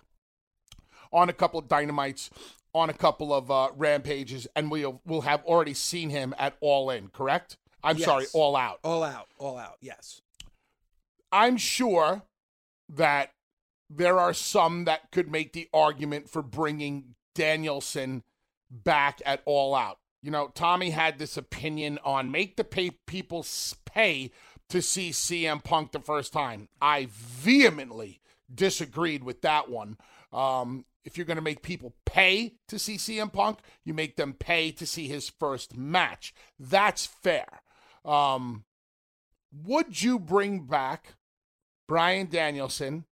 on 1.12 1.30
a 1.30 1.34
couple 1.34 1.60
of 1.60 1.68
dynamites, 1.68 2.30
on 2.74 2.90
a 2.90 2.94
couple 2.94 3.34
of 3.34 3.50
uh, 3.52 3.70
rampages, 3.76 4.48
and 4.56 4.72
we'll 4.72 5.02
we'll 5.06 5.22
have 5.22 5.44
already 5.46 5.74
seen 5.74 6.10
him 6.10 6.34
at 6.38 6.56
All 6.62 6.90
In. 6.90 7.10
Correct? 7.10 7.58
I'm 7.84 7.98
Yes. 7.98 8.06
sorry, 8.06 8.26
All 8.34 8.56
Out. 8.56 8.80
All 8.84 9.04
out, 9.04 9.28
all 9.38 9.58
out, 9.58 9.78
yes. 9.82 10.22
I'm 11.32 11.58
sure 11.58 12.24
that 12.90 13.32
there 13.90 14.20
are 14.20 14.34
some 14.34 14.86
that 14.86 15.12
could 15.12 15.32
make 15.32 15.54
the 15.54 15.68
argument 15.74 16.30
for 16.30 16.42
bringing 16.42 17.16
Danielson 17.36 18.24
back 18.70 19.22
at 19.26 19.42
All 19.46 19.74
Out. 19.76 19.98
You 20.22 20.30
know, 20.32 20.50
Tommy 20.54 20.92
had 20.92 21.18
this 21.18 21.36
opinion 21.38 21.98
on 22.06 22.32
make 22.32 22.56
the 22.56 22.64
pay 22.64 22.92
people 22.92 23.46
pay 23.86 24.32
to 24.70 24.82
see 24.82 25.10
CM 25.10 25.64
Punk 25.64 25.92
the 25.92 26.00
first 26.00 26.32
time. 26.32 26.70
I 26.82 27.08
vehemently 27.10 28.22
disagreed 28.54 29.24
with 29.24 29.42
that 29.42 29.70
one. 29.70 29.98
Um, 30.32 30.86
if 31.04 31.18
you're 31.18 31.26
going 31.26 31.38
to 31.38 31.42
make 31.42 31.62
people 31.62 31.94
pay 32.06 32.56
to 32.68 32.78
see 32.78 32.96
CM 32.98 33.32
Punk, 33.32 33.60
you 33.84 33.94
make 33.94 34.16
them 34.16 34.34
pay 34.34 34.72
to 34.72 34.86
see 34.86 35.08
his 35.08 35.30
first 35.30 35.76
match. 35.76 36.34
That's 36.60 37.06
fair. 37.06 37.62
Um, 38.06 38.66
would 39.52 40.02
you 40.02 40.20
bring 40.20 40.66
back 40.66 41.16
Bryan 41.88 42.28
Danielson? 42.28 43.06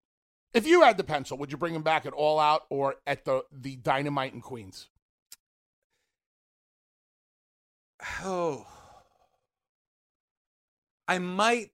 If 0.54 0.66
you 0.66 0.82
had 0.82 0.96
the 0.96 1.04
pencil, 1.04 1.36
would 1.38 1.52
you 1.52 1.58
bring 1.58 1.74
him 1.74 1.82
back 1.82 2.06
at 2.06 2.12
All 2.12 2.38
Out 2.38 2.62
or 2.70 2.96
at 3.06 3.24
the 3.24 3.44
the 3.52 3.76
Dynamite 3.76 4.32
in 4.32 4.40
Queens? 4.40 4.88
Oh, 8.22 8.66
I 11.06 11.18
might, 11.18 11.70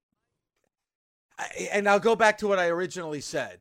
and 1.70 1.88
I'll 1.88 2.00
go 2.00 2.16
back 2.16 2.38
to 2.38 2.48
what 2.48 2.58
I 2.58 2.68
originally 2.68 3.20
said. 3.20 3.60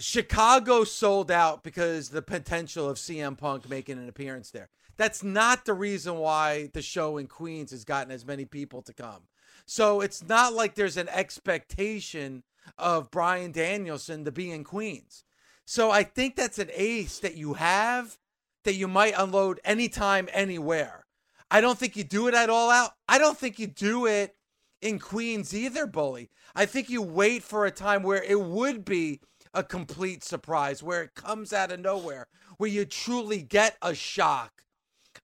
Chicago 0.00 0.84
sold 0.84 1.30
out 1.30 1.62
because 1.62 2.08
the 2.08 2.22
potential 2.22 2.88
of 2.88 2.96
CM 2.96 3.36
Punk 3.36 3.68
making 3.68 3.98
an 3.98 4.08
appearance 4.08 4.50
there. 4.50 4.70
That's 4.96 5.22
not 5.22 5.64
the 5.64 5.74
reason 5.74 6.16
why 6.16 6.70
the 6.72 6.82
show 6.82 7.18
in 7.18 7.26
Queens 7.26 7.70
has 7.70 7.84
gotten 7.84 8.10
as 8.10 8.26
many 8.26 8.44
people 8.44 8.82
to 8.82 8.92
come. 8.92 9.22
So 9.66 10.00
it's 10.00 10.26
not 10.26 10.54
like 10.54 10.74
there's 10.74 10.96
an 10.96 11.08
expectation 11.08 12.42
of 12.76 13.10
Bryan 13.10 13.52
Danielson 13.52 14.24
to 14.24 14.32
be 14.32 14.50
in 14.50 14.64
Queens. 14.64 15.24
So 15.64 15.90
I 15.90 16.02
think 16.02 16.34
that's 16.34 16.58
an 16.58 16.70
ace 16.74 17.18
that 17.20 17.36
you 17.36 17.54
have 17.54 18.18
that 18.64 18.74
you 18.74 18.88
might 18.88 19.14
unload 19.16 19.60
anytime, 19.64 20.28
anywhere. 20.32 21.06
I 21.50 21.60
don't 21.60 21.78
think 21.78 21.96
you 21.96 22.04
do 22.04 22.28
it 22.28 22.34
at 22.34 22.50
all 22.50 22.70
out. 22.70 22.90
I 23.08 23.18
don't 23.18 23.38
think 23.38 23.58
you 23.58 23.66
do 23.66 24.06
it 24.06 24.36
in 24.82 24.98
Queens 24.98 25.54
either, 25.54 25.86
Bully. 25.86 26.30
I 26.54 26.66
think 26.66 26.90
you 26.90 27.02
wait 27.02 27.42
for 27.42 27.64
a 27.64 27.70
time 27.70 28.02
where 28.02 28.22
it 28.22 28.40
would 28.40 28.84
be 28.84 29.20
a 29.52 29.64
complete 29.64 30.22
surprise, 30.22 30.82
where 30.82 31.02
it 31.02 31.14
comes 31.14 31.52
out 31.52 31.72
of 31.72 31.80
nowhere, 31.80 32.26
where 32.56 32.70
you 32.70 32.84
truly 32.84 33.42
get 33.42 33.76
a 33.82 33.94
shock 33.94 34.62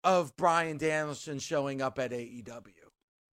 of 0.03 0.37
Bryan 0.37 0.79
Danielson 0.79 1.39
showing 1.39 1.81
up 1.81 1.99
at 1.99 2.11
AEW. 2.11 2.73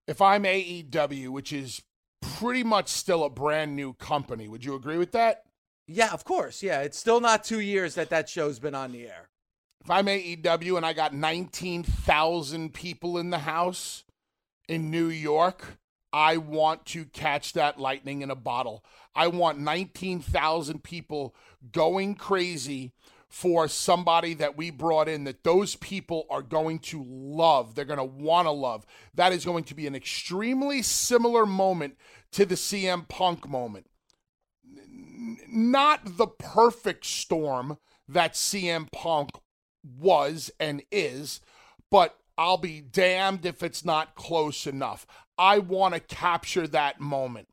If 0.07 0.21
I'm 0.21 0.43
AEW, 0.43 1.29
which 1.29 1.53
is 1.53 1.81
pretty 2.21 2.63
much 2.63 2.89
still 2.89 3.24
a 3.24 3.29
brand 3.29 3.75
new 3.75 3.93
company, 3.93 4.48
would 4.48 4.65
you 4.65 4.75
agree 4.75 4.98
with 4.98 5.12
that? 5.13 5.43
Yeah, 5.88 6.12
of 6.12 6.24
course. 6.24 6.63
Yeah, 6.63 6.81
it's 6.81 6.98
still 6.98 7.19
not 7.19 7.43
two 7.43 7.60
years 7.60 7.95
that 7.95 8.10
that 8.10 8.29
show's 8.29 8.60
been 8.60 8.75
on 8.75 8.91
the 8.91 9.07
air. 9.07 9.29
If 9.83 9.89
I'm 9.89 10.05
AEW 10.05 10.77
and 10.77 10.86
I 10.86 10.93
got 10.93 11.13
19,000 11.13 12.74
people 12.74 13.17
in 13.17 13.29
the 13.31 13.39
house 13.39 14.03
in 14.69 14.91
New 14.91 15.07
York, 15.07 15.79
I 16.13 16.38
want 16.38 16.86
to 16.88 17.06
catch 17.06 17.53
that 17.53 17.80
lightning 17.80 18.22
in 18.22 18.32
a 18.32 18.36
bottle. 18.36 18.84
I 19.15 19.27
want 19.27 19.60
19,000 19.60 20.84
people 20.84 21.36
going 21.72 22.15
crazy 22.15 22.94
for 23.32 23.70
somebody 23.70 24.34
that 24.34 24.58
we 24.58 24.70
brought 24.70 25.08
in 25.08 25.24
that 25.24 25.46
those 25.46 25.75
people 25.77 26.25
are 26.30 26.41
going 26.41 26.80
to 26.80 27.01
love. 27.08 27.75
They're 27.75 27.86
going 27.86 27.98
to 27.98 28.03
want 28.03 28.46
to 28.46 28.51
love. 28.51 28.86
That 29.13 29.32
is 29.32 29.46
going 29.46 29.63
to 29.65 29.74
be 29.74 29.88
an 29.88 29.96
extremely 29.96 30.82
similar 30.82 31.46
moment 31.46 31.98
to 32.34 32.46
the 32.46 32.56
CM 32.56 33.08
Punk 33.08 33.48
moment. 33.48 33.88
Not 35.48 36.18
the 36.18 36.27
perfect 36.27 37.06
storm 37.06 37.77
that 38.08 38.34
CM 38.34 38.91
Punk 38.91 39.30
was 39.84 40.51
and 40.60 40.84
is, 40.91 41.39
but 41.89 42.18
I'll 42.38 42.58
be 42.58 42.82
damned 42.82 43.46
if 43.46 43.63
it's 43.63 43.86
not 43.86 44.15
close 44.15 44.68
enough. 44.68 45.06
I 45.41 45.57
want 45.57 45.95
to 45.95 46.00
capture 46.00 46.67
that 46.67 47.00
moment. 47.00 47.50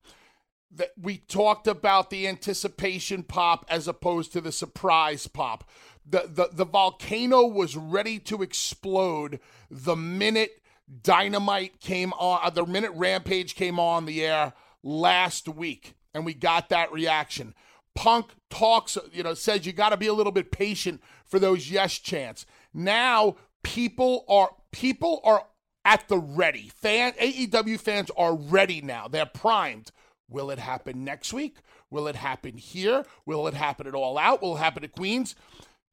That 0.71 0.91
we 1.01 1.17
talked 1.17 1.67
about 1.67 2.11
the 2.11 2.29
anticipation 2.29 3.23
pop 3.23 3.65
as 3.71 3.89
opposed 3.89 4.35
to 4.35 4.43
the 4.43 4.53
surprise 4.53 5.27
pop. 5.27 5.69
The, 6.05 6.29
the 6.29 6.51
the 6.53 6.67
volcano 6.67 7.47
was 7.47 7.77
ready 7.77 8.19
to 8.21 8.43
explode 8.43 9.41
the 9.71 9.97
minute 9.97 10.61
Dynamite 11.03 11.81
came 11.81 12.13
on, 12.15 12.41
uh, 12.43 12.51
the 12.51 12.67
minute 12.67 12.93
Rampage 12.95 13.55
came 13.55 13.81
on 13.81 14.05
the 14.05 14.25
air 14.25 14.53
last 14.83 15.49
week, 15.49 15.95
and 16.13 16.27
we 16.27 16.35
got 16.35 16.69
that 16.69 16.93
reaction. 16.93 17.55
Punk 17.95 18.33
talks, 18.51 18.97
you 19.13 19.23
know, 19.23 19.35
says 19.35 19.67
you 19.67 19.73
got 19.73 19.91
to 19.91 19.97
be 19.97 20.07
a 20.07 20.15
little 20.15 20.33
bit 20.33 20.53
patient 20.53 21.03
for 21.25 21.39
those 21.39 21.71
yes 21.71 21.99
chants. 21.99 22.45
Now 22.75 23.37
people 23.63 24.27
are 24.29 24.51
people 24.73 25.23
are 25.25 25.47
at 25.89 26.07
the 26.09 26.19
ready. 26.19 26.71
Fan 26.83 27.13
AEW 27.15 27.81
fans 27.81 28.11
are 28.15 28.37
ready 28.37 28.83
now. 28.83 29.09
They're 29.09 29.25
primed. 29.25 29.91
Will 30.29 30.51
it 30.51 30.59
happen 30.59 31.03
next 31.03 31.33
week? 31.33 31.57
Will 31.91 32.07
it 32.09 32.17
happen 32.17 32.59
here? 32.59 33.07
Will 33.25 33.49
it 33.49 33.55
happen 33.55 33.87
at 33.87 33.95
All 33.95 34.19
Out? 34.19 34.43
Will 34.43 34.57
it 34.57 34.61
happen 34.61 34.85
at 34.85 34.93
Queens? 34.93 35.35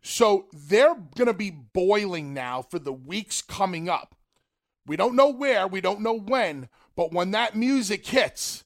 So 0.02 0.48
they're 0.52 0.96
going 1.16 1.28
to 1.28 1.34
be 1.34 1.50
boiling 1.50 2.34
now 2.34 2.62
for 2.62 2.78
the 2.78 2.92
weeks 2.92 3.42
coming 3.42 3.88
up. 3.88 4.16
We 4.86 4.98
don't 4.98 5.16
know 5.16 5.30
where, 5.30 5.66
we 5.66 5.80
don't 5.80 6.02
know 6.02 6.20
when, 6.20 6.68
but 6.98 7.14
when 7.14 7.32
that 7.32 7.56
music 7.56 8.06
hits, 8.06 8.66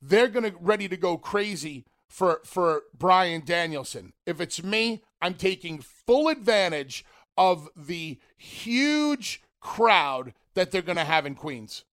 they're 0.00 0.28
going 0.28 0.52
to 0.52 0.56
ready 0.60 0.88
to 0.88 0.96
go 0.96 1.18
crazy 1.18 1.84
for 2.08 2.40
for 2.44 2.82
Bryan 2.96 3.42
Danielson. 3.44 4.12
If 4.24 4.40
it's 4.40 4.62
me, 4.62 5.02
I'm 5.20 5.34
taking 5.34 5.80
full 5.80 6.28
advantage 6.28 7.04
of 7.36 7.68
the 7.76 8.20
huge 8.38 9.42
crowd 9.60 10.32
that 10.54 10.70
they're 10.70 10.82
going 10.82 10.96
to 10.98 11.04
have 11.04 11.26
in 11.26 11.34
Queens. 11.34 11.84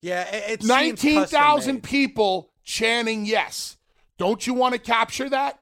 Yeah, 0.00 0.22
it, 0.34 0.44
it 0.50 0.60
seems 0.62 0.68
19,000 0.68 1.82
people 1.82 2.50
chanting 2.64 3.24
yes. 3.24 3.76
Don't 4.18 4.46
you 4.46 4.54
want 4.54 4.74
to 4.74 4.80
capture 4.80 5.28
that? 5.30 5.58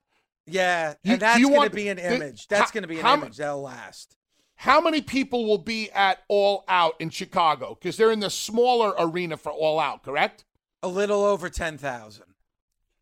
Yeah, 0.47 0.95
You- 1.03 1.13
and 1.13 1.23
that's 1.23 1.43
going 1.43 1.69
to 1.69 1.75
be 1.75 1.89
an 1.89 1.97
the- 1.99 2.15
image. 2.15 2.49
That's 2.49 2.71
going 2.71 2.83
to 2.83 2.89
be 2.89 2.97
an 2.97 3.03
how- 3.03 3.15
image 3.15 3.37
that'll 3.37 3.63
last. 3.63 4.17
How 4.57 4.81
many 4.83 5.01
people 5.01 5.47
will 5.47 5.57
be 5.59 5.91
at 5.93 6.19
All 6.29 6.65
Out 6.69 6.95
in 7.01 7.09
Chicago? 7.09 7.79
Because 7.81 7.97
they're 7.97 8.11
in 8.13 8.21
the 8.21 8.29
smaller 8.29 8.93
arena 8.99 9.39
for 9.39 9.51
All 9.51 9.81
Out, 9.81 10.03
correct? 10.03 10.45
A 10.83 10.89
little 10.89 11.23
over 11.25 11.49
10,000. 11.49 12.25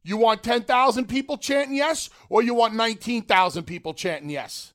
You 0.04 0.16
want 0.16 0.44
10,000 0.44 1.06
people 1.06 1.36
chanting 1.36 1.74
yes, 1.76 2.10
or 2.28 2.42
you 2.42 2.54
want 2.54 2.74
19,000 2.74 3.64
people 3.64 3.92
chanting 3.92 4.30
yes? 4.30 4.72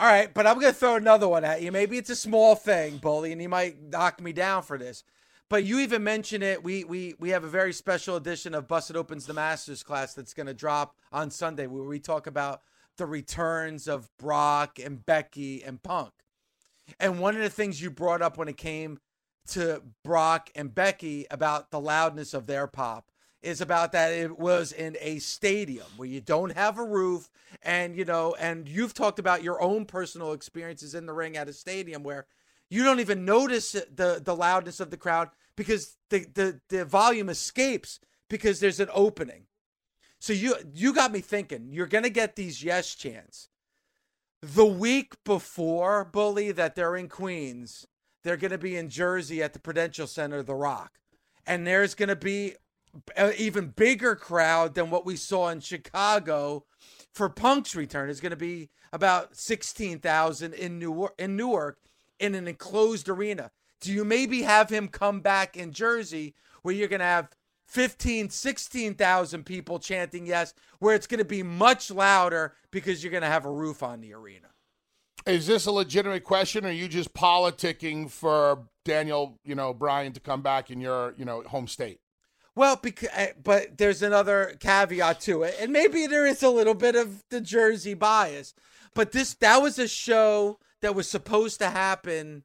All 0.00 0.06
right, 0.06 0.32
but 0.32 0.46
I'm 0.46 0.58
going 0.58 0.72
to 0.72 0.78
throw 0.78 0.96
another 0.96 1.28
one 1.28 1.44
at 1.44 1.60
you. 1.60 1.70
Maybe 1.70 1.98
it's 1.98 2.08
a 2.08 2.16
small 2.16 2.54
thing, 2.54 2.96
Bully, 2.96 3.32
and 3.32 3.42
you 3.42 3.50
might 3.50 3.82
knock 3.82 4.18
me 4.18 4.32
down 4.32 4.62
for 4.62 4.78
this. 4.78 5.04
But 5.50 5.64
you 5.64 5.78
even 5.80 6.02
mentioned 6.02 6.42
it. 6.42 6.64
We 6.64 6.84
we 6.84 7.16
we 7.18 7.28
have 7.30 7.44
a 7.44 7.48
very 7.48 7.74
special 7.74 8.16
edition 8.16 8.54
of 8.54 8.66
Busted 8.66 8.96
Opens 8.96 9.26
the 9.26 9.34
Masters 9.34 9.82
class 9.82 10.14
that's 10.14 10.32
going 10.32 10.46
to 10.46 10.54
drop 10.54 10.96
on 11.12 11.30
Sunday 11.30 11.66
where 11.66 11.82
we 11.82 12.00
talk 12.00 12.26
about 12.26 12.62
the 12.96 13.04
returns 13.04 13.86
of 13.86 14.08
Brock 14.16 14.78
and 14.82 15.04
Becky 15.04 15.62
and 15.62 15.82
Punk. 15.82 16.12
And 16.98 17.20
one 17.20 17.36
of 17.36 17.42
the 17.42 17.50
things 17.50 17.82
you 17.82 17.90
brought 17.90 18.22
up 18.22 18.38
when 18.38 18.48
it 18.48 18.56
came 18.56 19.00
to 19.48 19.82
Brock 20.02 20.48
and 20.54 20.74
Becky 20.74 21.26
about 21.30 21.70
the 21.70 21.80
loudness 21.80 22.32
of 22.32 22.46
their 22.46 22.66
pop 22.66 23.10
is 23.42 23.60
about 23.60 23.92
that 23.92 24.12
it 24.12 24.38
was 24.38 24.72
in 24.72 24.96
a 25.00 25.18
stadium 25.18 25.86
where 25.96 26.08
you 26.08 26.20
don't 26.20 26.52
have 26.52 26.78
a 26.78 26.84
roof 26.84 27.30
and 27.62 27.96
you 27.96 28.04
know 28.04 28.34
and 28.38 28.68
you've 28.68 28.94
talked 28.94 29.18
about 29.18 29.42
your 29.42 29.60
own 29.62 29.84
personal 29.84 30.32
experiences 30.32 30.94
in 30.94 31.06
the 31.06 31.12
ring 31.12 31.36
at 31.36 31.48
a 31.48 31.52
stadium 31.52 32.02
where 32.02 32.26
you 32.68 32.84
don't 32.84 33.00
even 33.00 33.24
notice 33.24 33.72
the 33.72 34.20
the 34.22 34.36
loudness 34.36 34.80
of 34.80 34.90
the 34.90 34.96
crowd 34.96 35.30
because 35.56 35.96
the 36.10 36.26
the, 36.34 36.60
the 36.68 36.84
volume 36.84 37.28
escapes 37.28 38.00
because 38.28 38.60
there's 38.60 38.80
an 38.80 38.88
opening. 38.92 39.46
So 40.18 40.32
you 40.32 40.54
you 40.72 40.94
got 40.94 41.12
me 41.12 41.20
thinking 41.20 41.68
you're 41.70 41.86
to 42.04 42.10
get 42.10 42.36
these 42.36 42.62
yes 42.62 42.94
chants. 42.94 43.48
The 44.42 44.66
week 44.66 45.22
before 45.24 46.04
Bully 46.04 46.50
that 46.52 46.74
they're 46.74 46.96
in 46.96 47.08
Queens, 47.08 47.86
they're 48.22 48.38
to 48.52 48.58
be 48.58 48.76
in 48.76 48.88
Jersey 48.88 49.42
at 49.42 49.52
the 49.52 49.58
Prudential 49.58 50.06
Center, 50.06 50.42
The 50.42 50.54
Rock, 50.54 50.92
and 51.46 51.66
there's 51.66 51.94
going 51.94 52.08
to 52.08 52.16
be 52.16 52.54
an 53.16 53.32
even 53.36 53.68
bigger 53.68 54.16
crowd 54.16 54.74
than 54.74 54.90
what 54.90 55.06
we 55.06 55.16
saw 55.16 55.48
in 55.48 55.60
Chicago 55.60 56.64
for 57.12 57.28
Punk's 57.28 57.74
return. 57.74 58.10
Is 58.10 58.20
going 58.20 58.30
to 58.30 58.36
be 58.36 58.70
about 58.92 59.36
sixteen 59.36 59.98
thousand 59.98 60.54
in 60.54 60.78
Newark, 60.78 61.14
in 61.18 61.36
Newark, 61.36 61.78
in 62.18 62.34
an 62.34 62.48
enclosed 62.48 63.08
arena. 63.08 63.50
Do 63.80 63.92
you 63.92 64.04
maybe 64.04 64.42
have 64.42 64.68
him 64.68 64.88
come 64.88 65.20
back 65.20 65.56
in 65.56 65.72
Jersey 65.72 66.34
where 66.62 66.74
you're 66.74 66.88
going 66.88 67.00
to 67.00 67.06
have 67.06 67.30
15, 67.70 68.30
16,000 68.30 69.44
people 69.44 69.78
chanting 69.78 70.26
yes, 70.26 70.52
where 70.80 70.94
it's 70.94 71.06
going 71.06 71.18
to 71.18 71.24
be 71.24 71.42
much 71.42 71.90
louder 71.90 72.54
because 72.72 73.02
you're 73.02 73.12
going 73.12 73.22
to 73.22 73.28
have 73.28 73.46
a 73.46 73.50
roof 73.50 73.82
on 73.82 74.00
the 74.00 74.12
arena? 74.12 74.48
Is 75.24 75.46
this 75.46 75.66
a 75.66 75.72
legitimate 75.72 76.24
question, 76.24 76.64
or 76.64 76.68
are 76.68 76.72
you 76.72 76.88
just 76.88 77.14
politicking 77.14 78.10
for 78.10 78.66
Daniel, 78.84 79.38
you 79.44 79.54
know, 79.54 79.72
Bryan 79.72 80.12
to 80.14 80.20
come 80.20 80.42
back 80.42 80.70
in 80.70 80.80
your, 80.80 81.14
you 81.16 81.24
know, 81.24 81.42
home 81.42 81.68
state? 81.68 82.00
Well, 82.60 82.76
because 82.76 83.08
eh, 83.14 83.32
but 83.42 83.78
there's 83.78 84.02
another 84.02 84.54
caveat 84.60 85.20
to 85.20 85.44
it, 85.44 85.56
and 85.58 85.72
maybe 85.72 86.06
there 86.06 86.26
is 86.26 86.42
a 86.42 86.50
little 86.50 86.74
bit 86.74 86.94
of 86.94 87.24
the 87.30 87.40
Jersey 87.40 87.94
bias. 87.94 88.52
But 88.94 89.12
this 89.12 89.32
that 89.36 89.62
was 89.62 89.78
a 89.78 89.88
show 89.88 90.58
that 90.82 90.94
was 90.94 91.08
supposed 91.08 91.58
to 91.60 91.70
happen 91.70 92.44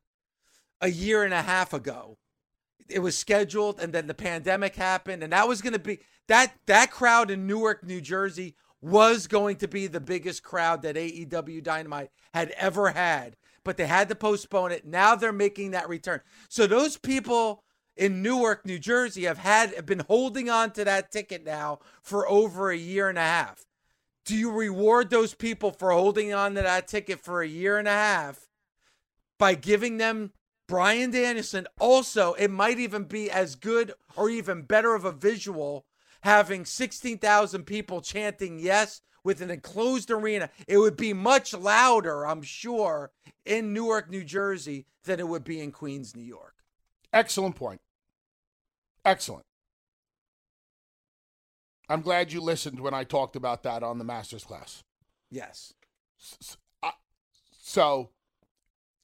a 0.79 0.87
year 0.87 1.25
and 1.25 1.33
a 1.33 1.41
half 1.41 1.73
ago. 1.73 2.17
It 2.87 2.99
was 2.99 3.17
scheduled, 3.17 3.81
and 3.81 3.91
then 3.91 4.07
the 4.07 4.13
pandemic 4.13 4.77
happened, 4.77 5.21
and 5.21 5.33
that 5.33 5.49
was 5.49 5.61
going 5.61 5.73
to 5.73 5.79
be 5.79 5.99
that 6.29 6.53
that 6.65 6.91
crowd 6.91 7.29
in 7.29 7.45
Newark, 7.45 7.83
New 7.83 7.99
Jersey, 7.99 8.55
was 8.79 9.27
going 9.27 9.57
to 9.57 9.67
be 9.67 9.87
the 9.87 9.99
biggest 9.99 10.43
crowd 10.43 10.81
that 10.83 10.95
AEW 10.95 11.61
Dynamite 11.61 12.11
had 12.33 12.51
ever 12.51 12.91
had. 12.91 13.35
But 13.65 13.75
they 13.75 13.87
had 13.87 14.07
to 14.07 14.15
postpone 14.15 14.71
it. 14.71 14.85
Now 14.85 15.15
they're 15.15 15.33
making 15.33 15.71
that 15.71 15.89
return. 15.89 16.21
So 16.47 16.67
those 16.67 16.95
people 16.95 17.64
in 17.95 18.21
Newark, 18.21 18.65
New 18.65 18.79
Jersey, 18.79 19.23
have 19.23 19.37
had 19.37 19.73
have 19.73 19.85
been 19.85 20.03
holding 20.07 20.49
on 20.49 20.71
to 20.71 20.83
that 20.85 21.11
ticket 21.11 21.45
now 21.45 21.79
for 22.01 22.27
over 22.29 22.69
a 22.69 22.77
year 22.77 23.09
and 23.09 23.17
a 23.17 23.21
half. 23.21 23.65
Do 24.25 24.35
you 24.35 24.51
reward 24.51 25.09
those 25.09 25.33
people 25.33 25.71
for 25.71 25.91
holding 25.91 26.33
on 26.33 26.55
to 26.55 26.61
that 26.61 26.87
ticket 26.87 27.19
for 27.19 27.41
a 27.41 27.47
year 27.47 27.77
and 27.77 27.87
a 27.87 27.91
half 27.91 28.47
by 29.37 29.53
giving 29.53 29.97
them 29.97 30.31
Bryan 30.67 31.11
Danielson? 31.11 31.67
Also, 31.79 32.33
it 32.33 32.49
might 32.49 32.79
even 32.79 33.03
be 33.03 33.29
as 33.29 33.55
good 33.55 33.93
or 34.15 34.29
even 34.29 34.63
better 34.63 34.95
of 34.95 35.05
a 35.05 35.11
visual 35.11 35.85
having 36.23 36.65
16,000 36.65 37.65
people 37.65 38.01
chanting 38.01 38.57
yes 38.57 39.01
with 39.23 39.41
an 39.41 39.51
enclosed 39.51 40.09
arena. 40.09 40.49
It 40.67 40.79
would 40.79 40.97
be 40.97 41.13
much 41.13 41.53
louder, 41.53 42.25
I'm 42.25 42.41
sure, 42.41 43.11
in 43.45 43.73
Newark, 43.73 44.09
New 44.09 44.23
Jersey 44.23 44.87
than 45.03 45.19
it 45.19 45.27
would 45.27 45.43
be 45.43 45.61
in 45.61 45.71
Queens, 45.71 46.15
New 46.15 46.23
York. 46.23 46.55
Excellent 47.13 47.55
point. 47.55 47.79
Excellent. 49.05 49.45
I'm 51.87 52.01
glad 52.01 52.33
you 52.33 52.41
listened 52.41 52.79
when 52.79 52.95
I 52.95 53.03
talked 53.03 53.35
about 53.35 53.61
that 53.63 53.83
on 53.83 53.99
the 53.99 54.03
master's 54.03 54.43
class. 54.43 54.83
Yes. 55.29 55.73
So 57.61 58.09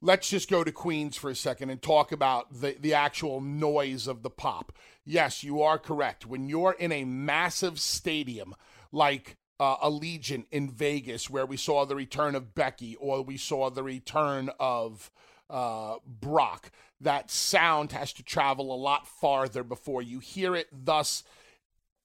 let's 0.01 0.29
just 0.29 0.49
go 0.49 0.63
to 0.63 0.71
Queens 0.71 1.15
for 1.15 1.29
a 1.29 1.35
second 1.35 1.69
and 1.69 1.79
talk 1.81 2.11
about 2.11 2.61
the, 2.61 2.75
the 2.79 2.95
actual 2.95 3.39
noise 3.39 4.07
of 4.07 4.23
the 4.23 4.31
pop. 4.31 4.71
Yes, 5.05 5.43
you 5.43 5.61
are 5.61 5.77
correct. 5.77 6.25
When 6.25 6.49
you're 6.49 6.75
in 6.79 6.91
a 6.91 7.05
massive 7.05 7.79
stadium 7.79 8.55
like 8.91 9.37
uh, 9.59 9.77
Allegiant 9.77 10.45
in 10.51 10.71
Vegas, 10.71 11.29
where 11.29 11.45
we 11.45 11.57
saw 11.57 11.85
the 11.85 11.95
return 11.95 12.33
of 12.33 12.55
Becky 12.55 12.95
or 12.95 13.21
we 13.21 13.37
saw 13.37 13.69
the 13.69 13.83
return 13.83 14.49
of 14.59 15.11
uh, 15.51 15.95
Brock, 16.05 16.71
that 16.99 17.29
sound 17.29 17.91
has 17.91 18.13
to 18.13 18.23
travel 18.23 18.73
a 18.73 18.77
lot 18.77 19.07
farther 19.07 19.63
before 19.63 20.01
you 20.01 20.19
hear 20.19 20.55
it. 20.55 20.67
Thus, 20.71 21.23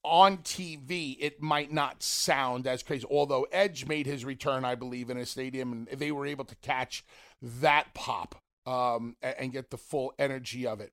on 0.03 0.39
TV, 0.39 1.17
it 1.19 1.41
might 1.41 1.71
not 1.71 2.03
sound 2.03 2.67
as 2.67 2.83
crazy. 2.83 3.07
Although 3.09 3.47
Edge 3.51 3.87
made 3.87 4.05
his 4.05 4.25
return, 4.25 4.65
I 4.65 4.75
believe, 4.75 5.09
in 5.09 5.17
a 5.17 5.25
stadium, 5.25 5.71
and 5.71 5.99
they 5.99 6.11
were 6.11 6.25
able 6.25 6.45
to 6.45 6.55
catch 6.57 7.03
that 7.41 7.93
pop 7.93 8.41
um, 8.65 9.15
and 9.21 9.51
get 9.51 9.69
the 9.69 9.77
full 9.77 10.13
energy 10.19 10.67
of 10.67 10.81
it. 10.81 10.91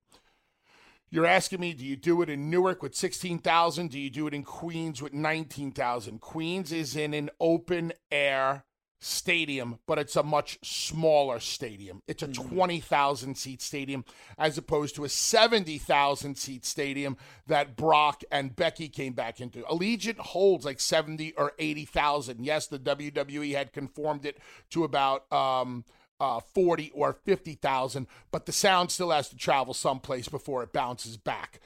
You're 1.10 1.26
asking 1.26 1.60
me, 1.60 1.74
do 1.74 1.84
you 1.84 1.96
do 1.96 2.22
it 2.22 2.28
in 2.28 2.50
Newark 2.50 2.82
with 2.82 2.94
16,000? 2.94 3.90
Do 3.90 4.00
you 4.00 4.10
do 4.10 4.26
it 4.26 4.34
in 4.34 4.42
Queens 4.42 5.00
with 5.00 5.12
19,000? 5.12 6.20
Queens 6.20 6.72
is 6.72 6.96
in 6.96 7.14
an 7.14 7.30
open 7.38 7.92
air 8.10 8.64
stadium, 9.04 9.78
but 9.86 9.98
it's 9.98 10.16
a 10.16 10.22
much 10.22 10.58
smaller 10.62 11.38
stadium. 11.38 12.02
It's 12.08 12.22
a 12.22 12.28
mm-hmm. 12.28 12.56
20,000 12.56 13.34
seat 13.36 13.60
stadium 13.60 14.04
as 14.38 14.56
opposed 14.56 14.94
to 14.96 15.04
a 15.04 15.08
70,000 15.08 16.36
seat 16.36 16.64
stadium 16.64 17.18
that 17.46 17.76
Brock 17.76 18.22
and 18.30 18.56
Becky 18.56 18.88
came 18.88 19.12
back 19.12 19.40
into. 19.40 19.60
Allegiant 19.62 20.18
holds 20.18 20.64
like 20.64 20.80
70 20.80 21.32
or 21.32 21.52
80,000. 21.58 22.44
Yes, 22.44 22.66
the 22.66 22.78
WWE 22.78 23.54
had 23.54 23.72
conformed 23.72 24.24
it 24.24 24.38
to 24.70 24.84
about 24.84 25.30
um, 25.30 25.84
uh, 26.18 26.40
40 26.40 26.90
or 26.94 27.12
50,000, 27.12 28.06
but 28.30 28.46
the 28.46 28.52
sound 28.52 28.90
still 28.90 29.10
has 29.10 29.28
to 29.28 29.36
travel 29.36 29.74
someplace 29.74 30.28
before 30.28 30.62
it 30.62 30.72
bounces 30.72 31.18
back. 31.18 31.60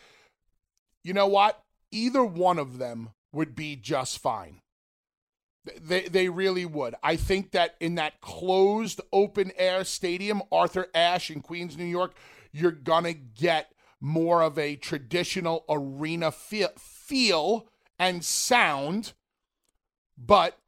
You 1.05 1.14
know 1.14 1.29
what? 1.29 1.62
Either 1.92 2.24
one 2.24 2.59
of 2.59 2.79
them 2.79 3.11
would 3.33 3.55
be 3.55 3.77
just 3.77 4.18
fine. 4.18 4.61
They 5.81 6.02
they 6.02 6.28
really 6.28 6.64
would. 6.64 6.94
I 7.02 7.16
think 7.16 7.52
that 7.52 7.76
in 7.81 7.96
that 7.96 8.20
closed 8.20 9.00
open 9.12 9.52
air 9.57 9.85
stadium, 9.85 10.42
Arthur 10.50 10.88
Ashe 10.94 11.31
in 11.31 11.40
Queens, 11.40 11.76
New 11.76 11.85
York, 11.85 12.14
you're 12.52 12.70
gonna 12.70 13.14
get 13.14 13.72
more 14.00 14.42
of 14.42 14.59
a 14.59 14.76
traditional 14.76 15.64
arena 15.68 16.31
feel, 16.31 16.68
feel 16.78 17.68
and 17.98 18.24
sound. 18.24 19.12
But 20.16 20.59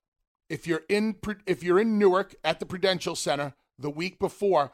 if 0.49 0.67
you're 0.67 0.83
in 0.89 1.17
if 1.47 1.63
you're 1.63 1.81
in 1.81 1.99
Newark 1.99 2.35
at 2.45 2.61
the 2.61 2.67
Prudential 2.67 3.17
Center 3.17 3.55
the 3.79 3.91
week 3.91 4.19
before, 4.19 4.73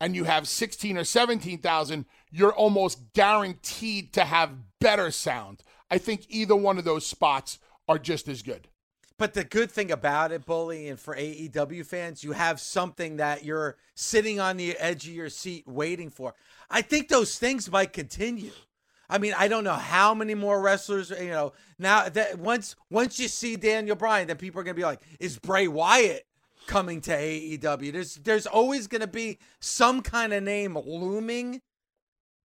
and 0.00 0.14
you 0.14 0.24
have 0.24 0.48
16 0.48 0.98
or 0.98 1.04
17,000, 1.04 2.04
you're 2.30 2.52
almost 2.52 3.12
guaranteed 3.12 4.12
to 4.14 4.24
have 4.24 4.78
better 4.80 5.10
sound. 5.10 5.62
I 5.90 5.98
think 5.98 6.26
either 6.28 6.56
one 6.56 6.78
of 6.78 6.84
those 6.84 7.06
spots 7.06 7.58
are 7.88 7.98
just 7.98 8.28
as 8.28 8.42
good. 8.42 8.68
But 9.18 9.32
the 9.32 9.44
good 9.44 9.70
thing 9.70 9.90
about 9.90 10.30
it, 10.30 10.44
Bully, 10.44 10.88
and 10.88 11.00
for 11.00 11.16
AEW 11.16 11.86
fans, 11.86 12.22
you 12.22 12.32
have 12.32 12.60
something 12.60 13.16
that 13.16 13.44
you're 13.44 13.76
sitting 13.94 14.40
on 14.40 14.58
the 14.58 14.76
edge 14.76 15.06
of 15.06 15.14
your 15.14 15.30
seat 15.30 15.66
waiting 15.66 16.10
for. 16.10 16.34
I 16.70 16.82
think 16.82 17.08
those 17.08 17.38
things 17.38 17.70
might 17.70 17.94
continue. 17.94 18.50
I 19.08 19.18
mean, 19.18 19.34
I 19.38 19.48
don't 19.48 19.64
know 19.64 19.72
how 19.74 20.14
many 20.14 20.34
more 20.34 20.60
wrestlers, 20.60 21.10
you 21.10 21.30
know, 21.30 21.52
now 21.78 22.08
that 22.08 22.38
once 22.38 22.76
once 22.90 23.18
you 23.20 23.28
see 23.28 23.56
Daniel 23.56 23.96
Bryan, 23.96 24.26
then 24.26 24.36
people 24.36 24.60
are 24.60 24.64
gonna 24.64 24.74
be 24.74 24.82
like, 24.82 25.00
is 25.20 25.38
Bray 25.38 25.68
Wyatt 25.68 26.26
coming 26.66 27.00
to 27.02 27.12
AEW? 27.12 27.92
There's 27.92 28.16
there's 28.16 28.46
always 28.46 28.86
gonna 28.88 29.06
be 29.06 29.38
some 29.60 30.02
kind 30.02 30.32
of 30.32 30.42
name 30.42 30.76
looming 30.76 31.62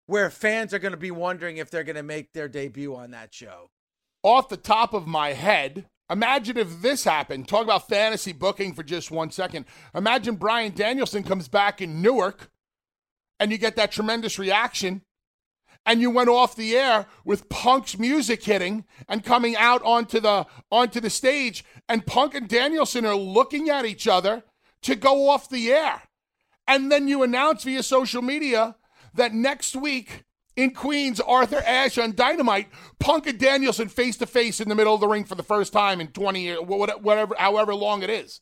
where 0.05 0.29
fans 0.29 0.73
are 0.73 0.79
gonna 0.79 0.97
be 0.97 1.11
wondering 1.11 1.57
if 1.57 1.71
they're 1.71 1.83
gonna 1.83 2.03
make 2.03 2.31
their 2.33 2.47
debut 2.47 2.95
on 2.95 3.11
that 3.11 3.33
show. 3.33 3.71
Off 4.23 4.47
the 4.47 4.57
top 4.57 4.93
of 4.93 5.07
my 5.07 5.33
head, 5.33 5.87
Imagine 6.11 6.57
if 6.57 6.81
this 6.81 7.05
happened. 7.05 7.47
Talk 7.47 7.63
about 7.63 7.87
fantasy 7.87 8.33
booking 8.33 8.73
for 8.73 8.83
just 8.83 9.11
one 9.11 9.31
second. 9.31 9.65
Imagine 9.95 10.35
Bryan 10.35 10.73
Danielson 10.73 11.23
comes 11.23 11.47
back 11.47 11.81
in 11.81 12.01
Newark 12.01 12.51
and 13.39 13.51
you 13.51 13.57
get 13.57 13.77
that 13.77 13.93
tremendous 13.93 14.37
reaction 14.37 15.03
and 15.85 16.01
you 16.01 16.11
went 16.11 16.29
off 16.29 16.55
the 16.55 16.75
air 16.75 17.07
with 17.23 17.49
Punk's 17.49 17.97
music 17.97 18.43
hitting 18.43 18.85
and 19.07 19.23
coming 19.23 19.55
out 19.55 19.81
onto 19.83 20.19
the 20.19 20.45
onto 20.69 20.99
the 20.99 21.09
stage 21.09 21.63
and 21.87 22.05
Punk 22.05 22.35
and 22.35 22.47
Danielson 22.47 23.05
are 23.05 23.15
looking 23.15 23.69
at 23.69 23.85
each 23.85 24.05
other 24.07 24.43
to 24.81 24.95
go 24.95 25.29
off 25.29 25.49
the 25.49 25.71
air. 25.71 26.03
And 26.67 26.91
then 26.91 27.07
you 27.07 27.23
announce 27.23 27.63
via 27.63 27.83
social 27.83 28.21
media 28.21 28.75
that 29.13 29.33
next 29.33 29.75
week 29.75 30.25
in 30.55 30.71
Queens, 30.71 31.19
Arthur 31.19 31.63
Ashe 31.65 31.97
on 31.97 32.13
Dynamite, 32.13 32.69
Punk 32.99 33.27
and 33.27 33.39
Danielson 33.39 33.87
face 33.87 34.17
to 34.17 34.25
face 34.25 34.59
in 34.59 34.69
the 34.69 34.75
middle 34.75 34.93
of 34.93 35.01
the 35.01 35.07
ring 35.07 35.23
for 35.23 35.35
the 35.35 35.43
first 35.43 35.73
time 35.73 36.01
in 36.01 36.07
20 36.07 36.41
years, 36.41 36.59
whatever, 36.61 37.35
however 37.37 37.73
long 37.75 38.03
it 38.03 38.09
is. 38.09 38.41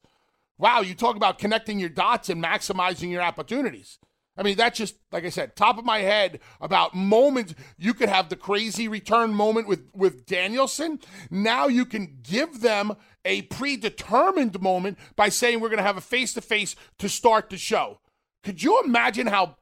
Wow, 0.58 0.82
you 0.82 0.93
talk 0.93 1.15
about 1.15 1.39
connecting 1.39 1.80
your 1.80 1.89
dots 1.89 2.30
and 2.30 2.43
maximizing 2.43 3.10
your 3.10 3.22
opportunities. 3.22 4.00
I 4.39 4.43
mean, 4.43 4.56
that's 4.56 4.78
just 4.78 4.95
like 5.12 5.26
I 5.26 5.30
said, 5.30 5.58
top 5.58 5.78
of 5.78 5.84
my 5.84 6.00
head 6.00 6.39
about 6.62 6.95
moments. 6.95 7.56
You 7.78 7.93
could 7.93 8.08
have 8.08 8.30
the 8.30 8.38
crazy 8.38 8.88
return 8.88 9.34
moment 9.34 9.67
with 9.67 9.89
with 9.93 10.26
Danielson. 10.26 11.00
Now 11.30 11.67
you 11.67 11.86
can 11.86 12.19
give 12.24 12.62
them 12.62 12.95
a 13.26 13.41
predetermined 13.43 14.62
moment 14.62 14.98
by 15.17 15.28
saying 15.28 15.60
we're 15.60 15.67
going 15.67 15.78
to 15.78 15.84
have 15.84 15.98
a 15.98 16.02
face 16.02 16.34
to 16.36 16.41
face 16.41 16.78
to 17.00 17.10
start 17.10 17.50
the 17.50 17.58
show. 17.58 18.00
Could 18.43 18.63
you 18.63 18.82
imagine 18.82 19.28
how 19.28 19.58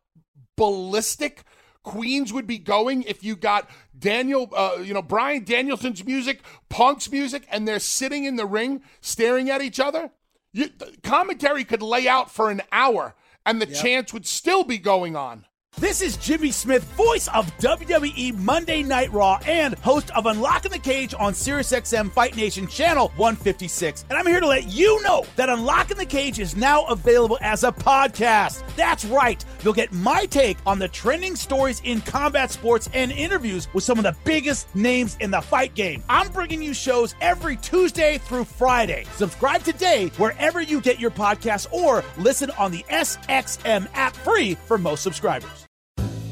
ballistic 0.55 1.43
Queens 1.83 2.31
would 2.31 2.47
be 2.47 2.57
going 2.57 3.03
if 3.03 3.23
you 3.23 3.35
got 3.35 3.69
Daniel, 3.97 4.49
uh, 4.55 4.77
you 4.81 4.93
know, 4.93 5.01
Bryan 5.01 5.43
Danielson's 5.43 6.05
music, 6.05 6.41
Punk's 6.69 7.11
music, 7.11 7.47
and 7.49 7.67
they're 7.67 7.79
sitting 7.79 8.25
in 8.25 8.35
the 8.35 8.45
ring 8.45 8.81
staring 9.01 9.49
at 9.49 9.61
each 9.61 9.79
other. 9.79 10.11
You, 10.53 10.69
commentary 11.03 11.63
could 11.63 11.81
lay 11.81 12.07
out 12.07 12.31
for 12.31 12.49
an 12.49 12.61
hour, 12.71 13.15
and 13.45 13.61
the 13.61 13.67
yep. 13.67 13.81
chance 13.81 14.13
would 14.13 14.27
still 14.27 14.63
be 14.63 14.77
going 14.77 15.15
on. 15.15 15.45
This 15.79 16.01
is 16.01 16.17
Jimmy 16.17 16.49
Smith, 16.49 16.83
voice 16.95 17.27
of 17.27 17.55
WWE 17.59 18.35
Monday 18.39 18.81
Night 18.81 19.13
Raw 19.13 19.39
and 19.45 19.77
host 19.77 20.09
of 20.15 20.25
Unlocking 20.25 20.71
the 20.71 20.79
Cage 20.79 21.13
on 21.19 21.33
SiriusXM 21.33 22.11
Fight 22.11 22.35
Nation 22.35 22.65
Channel 22.65 23.09
156. 23.15 24.05
And 24.09 24.17
I'm 24.17 24.25
here 24.25 24.39
to 24.39 24.47
let 24.47 24.65
you 24.69 24.99
know 25.03 25.23
that 25.35 25.49
Unlocking 25.49 25.97
the 25.97 26.05
Cage 26.07 26.39
is 26.39 26.55
now 26.55 26.83
available 26.85 27.37
as 27.41 27.63
a 27.63 27.71
podcast. 27.71 28.63
That's 28.75 29.05
right. 29.05 29.45
You'll 29.61 29.73
get 29.73 29.91
my 29.91 30.25
take 30.25 30.57
on 30.65 30.79
the 30.79 30.87
trending 30.87 31.35
stories 31.35 31.79
in 31.83 32.01
combat 32.01 32.49
sports 32.49 32.89
and 32.95 33.11
interviews 33.11 33.71
with 33.75 33.83
some 33.83 33.99
of 33.99 34.03
the 34.03 34.15
biggest 34.23 34.75
names 34.75 35.15
in 35.19 35.29
the 35.29 35.41
fight 35.41 35.75
game. 35.75 36.03
I'm 36.09 36.31
bringing 36.31 36.63
you 36.63 36.73
shows 36.73 37.13
every 37.21 37.55
Tuesday 37.55 38.17
through 38.17 38.45
Friday. 38.45 39.05
Subscribe 39.15 39.61
today 39.61 40.07
wherever 40.17 40.59
you 40.59 40.81
get 40.81 40.99
your 40.99 41.11
podcasts 41.11 41.71
or 41.71 42.03
listen 42.17 42.49
on 42.57 42.71
the 42.71 42.83
SXM 42.89 43.87
app 43.93 44.15
free 44.15 44.55
for 44.55 44.79
most 44.79 45.03
subscribers. 45.03 45.66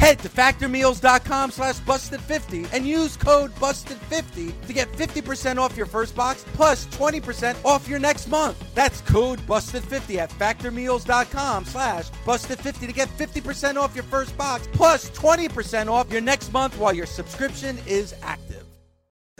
Head 0.00 0.18
to 0.20 0.30
factormeals.com 0.30 1.50
slash 1.50 1.78
busted50 1.80 2.72
and 2.72 2.86
use 2.86 3.18
code 3.18 3.54
busted50 3.56 4.66
to 4.66 4.72
get 4.72 4.90
50% 4.92 5.58
off 5.58 5.76
your 5.76 5.84
first 5.84 6.16
box 6.16 6.42
plus 6.54 6.86
20% 6.86 7.62
off 7.66 7.86
your 7.86 7.98
next 7.98 8.26
month. 8.28 8.56
That's 8.74 9.02
code 9.02 9.40
busted50 9.40 10.16
at 10.16 10.30
factormeals.com 10.30 11.66
slash 11.66 12.08
busted50 12.24 12.86
to 12.86 12.92
get 12.94 13.08
50% 13.10 13.76
off 13.76 13.94
your 13.94 14.04
first 14.04 14.34
box 14.38 14.66
plus 14.72 15.10
20% 15.10 15.88
off 15.88 16.10
your 16.10 16.22
next 16.22 16.50
month 16.50 16.78
while 16.78 16.94
your 16.94 17.04
subscription 17.04 17.76
is 17.86 18.14
active. 18.22 18.64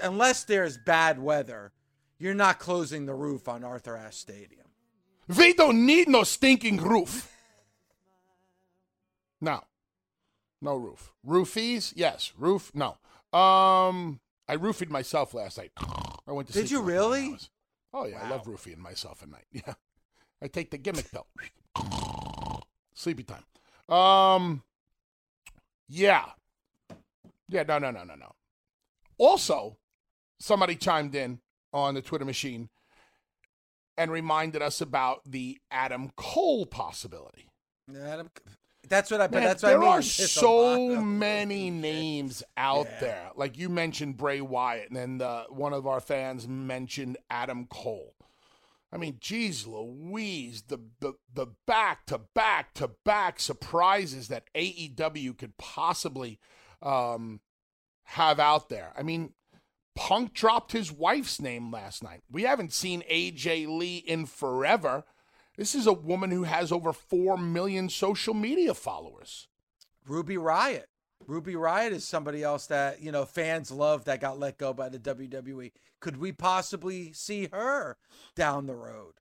Unless 0.02 0.44
there's 0.44 0.76
bad 0.76 1.18
weather, 1.18 1.72
you're 2.18 2.34
not 2.34 2.58
closing 2.58 3.06
the 3.06 3.14
roof 3.14 3.48
on 3.48 3.64
Arthur 3.64 3.96
Ashe 3.96 4.16
Stadium. 4.16 4.66
They 5.26 5.54
don't 5.54 5.86
need 5.86 6.06
no 6.06 6.22
stinking 6.22 6.82
roof. 6.82 7.34
Now, 9.40 9.62
no 10.62 10.76
roof. 10.76 11.12
Roofies? 11.26 11.92
Yes. 11.96 12.32
Roof? 12.38 12.70
No. 12.74 12.98
Um, 13.38 14.20
I 14.48 14.56
roofied 14.56 14.90
myself 14.90 15.34
last 15.34 15.58
night. 15.58 15.70
I 16.26 16.32
went 16.32 16.48
to 16.48 16.54
Did 16.54 16.70
you 16.70 16.82
really? 16.82 17.36
Oh 17.92 18.04
yeah, 18.06 18.20
wow. 18.22 18.26
I 18.26 18.30
love 18.30 18.46
roofing 18.46 18.80
myself 18.80 19.22
at 19.22 19.28
night. 19.28 19.46
Yeah, 19.52 19.74
I 20.42 20.48
take 20.48 20.70
the 20.70 20.78
gimmick 20.78 21.10
pill. 21.10 21.26
Sleepy 22.94 23.24
time. 23.24 23.44
Um, 23.94 24.62
yeah, 25.88 26.24
yeah. 27.48 27.64
No, 27.64 27.78
no, 27.78 27.90
no, 27.90 28.04
no, 28.04 28.14
no. 28.14 28.32
Also, 29.18 29.76
somebody 30.38 30.76
chimed 30.76 31.14
in 31.14 31.40
on 31.72 31.94
the 31.94 32.02
Twitter 32.02 32.24
machine 32.24 32.68
and 33.96 34.10
reminded 34.10 34.62
us 34.62 34.80
about 34.80 35.20
the 35.26 35.58
Adam 35.70 36.10
Cole 36.16 36.66
possibility. 36.66 37.50
Adam, 38.02 38.30
that's 38.90 39.10
what 39.10 39.20
I. 39.20 39.28
Man, 39.28 39.44
that's 39.44 39.62
what 39.62 39.68
there 39.70 39.78
I 39.78 39.80
mean. 39.80 39.88
are 39.88 40.02
so 40.02 41.00
many 41.00 41.70
names 41.70 42.42
out 42.56 42.88
yeah. 42.90 43.00
there. 43.00 43.30
Like 43.36 43.56
you 43.56 43.68
mentioned 43.68 44.16
Bray 44.16 44.40
Wyatt, 44.40 44.88
and 44.88 44.96
then 44.96 45.18
the, 45.18 45.44
one 45.48 45.72
of 45.72 45.86
our 45.86 46.00
fans 46.00 46.46
mentioned 46.48 47.16
Adam 47.30 47.66
Cole. 47.66 48.14
I 48.92 48.96
mean, 48.96 49.18
geez, 49.20 49.66
Louise, 49.66 50.62
the 50.62 50.78
the 50.98 51.14
the 51.32 51.46
back 51.66 52.04
to 52.06 52.18
back 52.34 52.74
to 52.74 52.90
back 53.04 53.38
surprises 53.38 54.26
that 54.28 54.52
AEW 54.54 55.38
could 55.38 55.56
possibly 55.56 56.40
um, 56.82 57.40
have 58.02 58.40
out 58.40 58.70
there. 58.70 58.92
I 58.98 59.04
mean, 59.04 59.34
Punk 59.94 60.34
dropped 60.34 60.72
his 60.72 60.90
wife's 60.90 61.40
name 61.40 61.70
last 61.70 62.02
night. 62.02 62.22
We 62.28 62.42
haven't 62.42 62.72
seen 62.72 63.04
AJ 63.08 63.68
Lee 63.68 63.98
in 63.98 64.26
forever. 64.26 65.04
This 65.60 65.74
is 65.74 65.86
a 65.86 65.92
woman 65.92 66.30
who 66.30 66.44
has 66.44 66.72
over 66.72 66.90
4 66.90 67.36
million 67.36 67.90
social 67.90 68.32
media 68.32 68.72
followers. 68.72 69.46
Ruby 70.08 70.36
Riott. 70.36 70.86
Ruby 71.26 71.52
Riott 71.52 71.90
is 71.90 72.02
somebody 72.02 72.42
else 72.42 72.64
that, 72.68 73.02
you 73.02 73.12
know, 73.12 73.26
fans 73.26 73.70
love 73.70 74.06
that 74.06 74.22
got 74.22 74.38
let 74.38 74.56
go 74.56 74.72
by 74.72 74.88
the 74.88 74.98
WWE. 74.98 75.72
Could 76.00 76.16
we 76.16 76.32
possibly 76.32 77.12
see 77.12 77.50
her 77.52 77.98
down 78.34 78.68
the 78.68 78.74
road? 78.74 79.12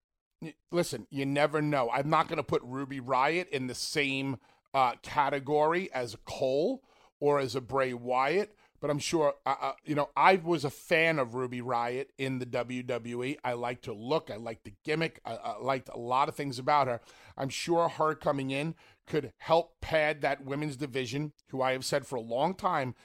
Listen, 0.71 1.07
you 1.09 1.25
never 1.25 1.61
know. 1.61 1.89
I'm 1.91 2.09
not 2.09 2.29
going 2.29 2.37
to 2.37 2.43
put 2.43 2.61
Ruby 2.63 3.01
Riott 3.01 3.49
in 3.49 3.67
the 3.67 3.75
same 3.75 4.37
uh, 4.73 4.93
category 5.01 5.91
as 5.91 6.15
Cole 6.23 6.81
or 7.19 7.39
as 7.39 7.53
a 7.53 7.59
Bray 7.59 7.93
Wyatt, 7.93 8.55
but 8.79 8.89
I'm 8.89 8.99
sure, 8.99 9.35
uh, 9.45 9.73
you 9.83 9.95
know, 9.95 10.09
I 10.15 10.35
was 10.35 10.63
a 10.63 10.69
fan 10.69 11.19
of 11.19 11.35
Ruby 11.35 11.61
Riott 11.61 12.07
in 12.17 12.39
the 12.39 12.45
WWE. 12.45 13.37
I 13.43 13.53
liked 13.53 13.85
her 13.85 13.93
look, 13.93 14.29
I 14.31 14.37
liked 14.37 14.63
the 14.63 14.73
gimmick, 14.85 15.19
I, 15.25 15.35
I 15.35 15.57
liked 15.57 15.89
a 15.93 15.97
lot 15.99 16.29
of 16.29 16.35
things 16.35 16.59
about 16.59 16.87
her. 16.87 17.01
I'm 17.37 17.49
sure 17.49 17.89
her 17.89 18.15
coming 18.15 18.51
in 18.51 18.75
could 19.07 19.33
help 19.37 19.81
pad 19.81 20.21
that 20.21 20.45
women's 20.45 20.77
division, 20.77 21.33
who 21.49 21.61
I 21.61 21.71
have 21.71 21.85
said 21.85 22.05
for 22.05 22.15
a 22.15 22.21
long 22.21 22.53
time 22.53 22.95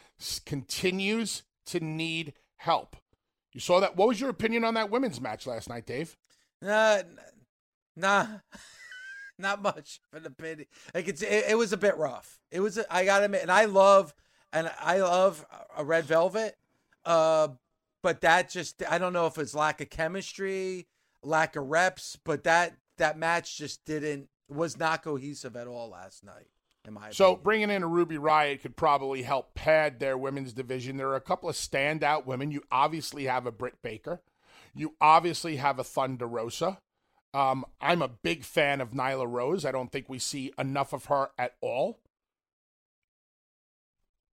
continues 0.44 1.42
to 1.66 1.80
need 1.80 2.34
help. 2.56 2.96
You 3.52 3.60
saw 3.60 3.80
that. 3.80 3.96
What 3.96 4.08
was 4.08 4.20
your 4.20 4.30
opinion 4.30 4.64
on 4.64 4.74
that 4.74 4.90
women's 4.90 5.20
match 5.20 5.46
last 5.46 5.68
night, 5.68 5.86
Dave? 5.86 6.16
Uh, 6.64 7.02
nah, 7.96 8.26
not 9.38 9.62
much 9.62 10.00
for 10.10 10.20
the 10.20 10.30
pity. 10.30 10.66
Like 10.92 11.08
it's, 11.08 11.22
it, 11.22 11.44
it 11.50 11.58
was 11.58 11.72
a 11.72 11.76
bit 11.76 11.96
rough. 11.96 12.40
It 12.50 12.60
was. 12.60 12.78
I 12.90 13.04
gotta 13.04 13.26
admit, 13.26 13.42
and 13.42 13.52
I 13.52 13.66
love 13.66 14.12
and 14.54 14.70
I 14.80 14.98
love 15.00 15.44
a 15.76 15.84
red 15.84 16.06
velvet. 16.06 16.56
Uh, 17.04 17.48
but 18.02 18.22
that 18.22 18.48
just 18.48 18.82
I 18.88 18.96
don't 18.98 19.12
know 19.12 19.26
if 19.26 19.36
it's 19.36 19.54
lack 19.54 19.80
of 19.82 19.90
chemistry, 19.90 20.86
lack 21.22 21.56
of 21.56 21.66
reps, 21.66 22.16
but 22.24 22.44
that 22.44 22.76
that 22.96 23.18
match 23.18 23.58
just 23.58 23.84
didn't 23.84 24.28
was 24.48 24.78
not 24.78 25.02
cohesive 25.02 25.56
at 25.56 25.66
all 25.66 25.90
last 25.90 26.24
night. 26.24 26.46
In 26.86 26.92
my 26.94 27.10
So 27.10 27.24
opinion. 27.32 27.42
bringing 27.42 27.70
in 27.70 27.82
a 27.82 27.86
Ruby 27.88 28.16
Riott 28.16 28.60
could 28.60 28.76
probably 28.76 29.22
help 29.22 29.54
pad 29.54 30.00
their 30.00 30.18
women's 30.18 30.52
division. 30.52 30.98
There 30.98 31.08
are 31.08 31.16
a 31.16 31.20
couple 31.20 31.48
of 31.48 31.56
standout 31.56 32.26
women. 32.26 32.50
You 32.50 32.62
obviously 32.70 33.24
have 33.24 33.46
a 33.46 33.50
Britt 33.52 33.80
Baker. 33.82 34.20
You 34.74 34.94
obviously 35.00 35.56
have 35.56 35.78
a 35.78 35.84
Thunder 35.84 36.26
Rosa. 36.26 36.78
Um, 37.32 37.64
I'm 37.80 38.02
a 38.02 38.08
big 38.08 38.44
fan 38.44 38.80
of 38.82 38.90
Nyla 38.90 39.26
Rose. 39.26 39.64
I 39.64 39.72
don't 39.72 39.90
think 39.90 40.08
we 40.08 40.18
see 40.18 40.52
enough 40.58 40.92
of 40.92 41.06
her 41.06 41.30
at 41.38 41.54
all. 41.62 42.00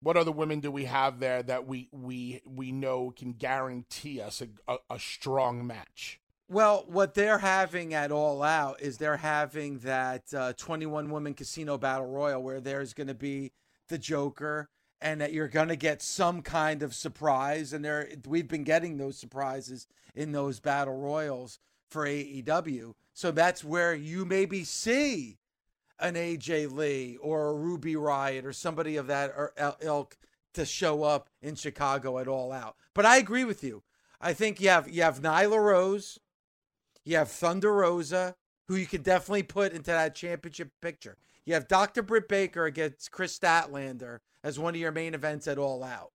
What 0.01 0.17
other 0.17 0.31
women 0.31 0.61
do 0.61 0.71
we 0.71 0.85
have 0.85 1.19
there 1.19 1.43
that 1.43 1.67
we 1.67 1.89
we 1.93 2.41
we 2.47 2.73
know 2.73 3.13
can 3.17 3.33
guarantee 3.33 4.21
us 4.21 4.41
a, 4.41 4.49
a, 4.73 4.77
a 4.91 4.99
strong 4.99 5.67
match? 5.67 6.21
Well, 6.51 6.85
what 6.89 7.13
they're 7.15 7.39
having 7.39 7.93
at 7.93 8.11
All 8.11 8.43
Out 8.43 8.81
is 8.81 8.97
they're 8.97 9.19
having 9.19 9.81
that 9.81 10.33
uh, 10.33 10.55
21 10.55 11.11
woman 11.11 11.35
casino 11.35 11.77
battle 11.77 12.07
royal 12.07 12.43
where 12.43 12.61
there's 12.61 12.95
going 12.95 13.09
to 13.09 13.15
be 13.15 13.53
the 13.89 13.99
Joker 13.99 14.71
and 15.01 15.21
that 15.21 15.33
you're 15.35 15.49
going 15.49 15.69
to 15.69 15.77
get 15.77 16.01
some 16.01 16.41
kind 16.41 16.83
of 16.83 16.95
surprise. 16.95 17.75
And 17.75 17.85
there, 17.85 18.09
we've 18.27 18.49
been 18.49 18.65
getting 18.65 18.97
those 18.97 19.19
surprises 19.19 19.87
in 20.15 20.33
those 20.33 20.59
battle 20.59 20.97
royals 20.97 21.59
for 21.91 22.07
AEW. 22.07 22.95
So 23.13 23.31
that's 23.31 23.63
where 23.63 23.95
you 23.95 24.25
maybe 24.25 24.65
see 24.65 25.39
an 26.01 26.15
AJ 26.15 26.73
Lee 26.73 27.17
or 27.21 27.49
a 27.49 27.55
Ruby 27.55 27.95
Riott 27.95 28.45
or 28.45 28.53
somebody 28.53 28.97
of 28.97 29.07
that 29.09 29.31
er, 29.31 29.53
ilk 29.81 30.17
to 30.55 30.65
show 30.65 31.03
up 31.03 31.29
in 31.43 31.55
Chicago 31.55 32.19
at 32.19 32.29
All 32.29 32.53
Out. 32.53 32.77
But 32.95 33.07
I 33.07 33.19
agree 33.19 33.45
with 33.45 33.63
you. 33.63 33.83
I 34.21 34.33
think 34.33 34.61
you 34.61 34.69
have 34.69 34.89
you 34.89 35.03
have 35.03 35.21
Nyla 35.21 35.59
Rose, 35.59 36.19
you 37.05 37.17
have 37.17 37.31
Thunder 37.31 37.73
Rosa, 37.73 38.35
who 38.67 38.77
you 38.77 38.87
could 38.87 39.03
definitely 39.03 39.45
put 39.45 39.73
into 39.73 39.91
that 39.91 40.15
championship 40.15 40.73
picture. 40.81 41.17
You 41.45 41.55
have 41.55 41.69
Dr. 41.69 42.03
Britt 42.03 42.29
Baker 42.29 42.67
against 42.67 43.11
Kris 43.11 43.39
Statlander 43.39 44.19
as 44.45 44.59
one 44.59 44.75
of 44.75 44.81
your 44.81 44.93
main 44.93 45.15
events 45.15 45.49
at 45.49 45.59
All 45.59 45.83
Out. 45.83 46.13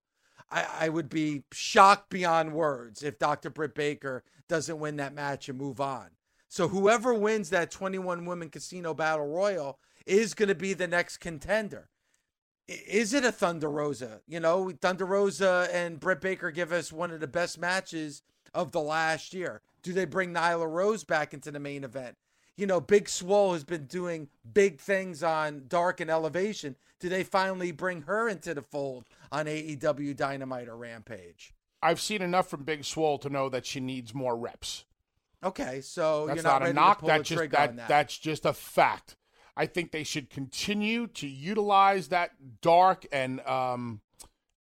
I, 0.52 0.66
I 0.82 0.90
would 0.90 1.10
be 1.10 1.44
shocked 1.52 2.10
beyond 2.10 2.54
words 2.54 3.02
if 3.02 3.18
Dr. 3.18 3.50
Britt 3.50 3.74
Baker 3.74 4.24
doesn't 4.48 4.80
win 4.80 4.98
that 4.98 5.16
match 5.16 5.50
and 5.50 5.58
move 5.58 5.82
on. 5.82 6.10
So 6.54 6.68
whoever 6.68 7.16
wins 7.16 7.50
that 7.50 7.72
21 7.72 8.26
women 8.26 8.52
casino 8.52 8.94
battle 8.94 9.26
royal 9.26 9.80
is 10.06 10.36
going 10.36 10.50
to 10.50 10.54
be 10.54 10.74
the 10.74 10.86
next 10.86 11.18
contender. 11.18 11.90
Is 12.68 13.12
it 13.12 13.26
a 13.26 13.32
Thunder 13.32 13.72
Rosa? 13.72 14.22
You 14.28 14.40
know, 14.40 14.72
Thunder 14.80 15.08
Rosa 15.08 15.68
and 15.74 16.00
Britt 16.00 16.22
Baker 16.22 16.52
give 16.52 16.72
us 16.72 16.94
one 16.94 17.10
of 17.10 17.22
the 17.22 17.28
best 17.28 17.58
matches 17.58 18.22
of 18.54 18.72
the 18.72 18.82
last 18.82 19.34
year. 19.34 19.64
Do 19.82 19.94
they 19.94 20.06
bring 20.06 20.32
Nyla 20.32 20.70
Rose 20.70 21.04
back 21.04 21.34
into 21.34 21.50
the 21.50 21.60
main 21.60 21.84
event? 21.84 22.18
You 22.56 22.68
know, 22.68 22.80
Big 22.80 23.10
Swole 23.10 23.54
has 23.54 23.64
been 23.64 23.86
doing 23.86 24.30
big 24.54 24.80
things 24.80 25.24
on 25.24 25.64
Dark 25.68 26.02
and 26.02 26.12
Elevation. 26.12 26.76
Do 27.00 27.10
they 27.10 27.24
finally 27.24 27.72
bring 27.72 28.04
her 28.04 28.30
into 28.30 28.54
the 28.54 28.62
fold 28.62 29.06
on 29.32 29.48
AEW 29.48 30.16
Dynamite 30.16 30.68
or 30.68 30.78
Rampage? 30.78 31.52
I've 31.82 32.00
seen 32.00 32.22
enough 32.22 32.48
from 32.48 32.64
Big 32.64 32.86
Swole 32.86 33.18
to 33.18 33.30
know 33.32 33.50
that 33.50 33.66
she 33.66 33.80
needs 33.80 34.14
more 34.14 34.38
reps. 34.38 34.86
Okay, 35.44 35.82
so 35.82 36.28
That's 36.28 36.38
you're 36.38 36.44
not, 36.44 36.62
not, 36.62 36.70
a 36.70 36.74
knock. 36.74 37.02
That's 37.06 37.30
just 37.30 37.52
that, 37.52 37.76
that. 37.76 37.88
that's 37.88 38.18
just 38.18 38.46
a 38.46 38.54
fact. 38.54 39.18
I 39.56 39.66
think 39.66 39.92
they 39.92 40.04
should 40.04 40.30
continue 40.30 41.08
to 41.08 41.28
utilize 41.28 42.08
that 42.08 42.32
dark 42.62 43.06
and 43.12 43.40
um, 43.42 44.02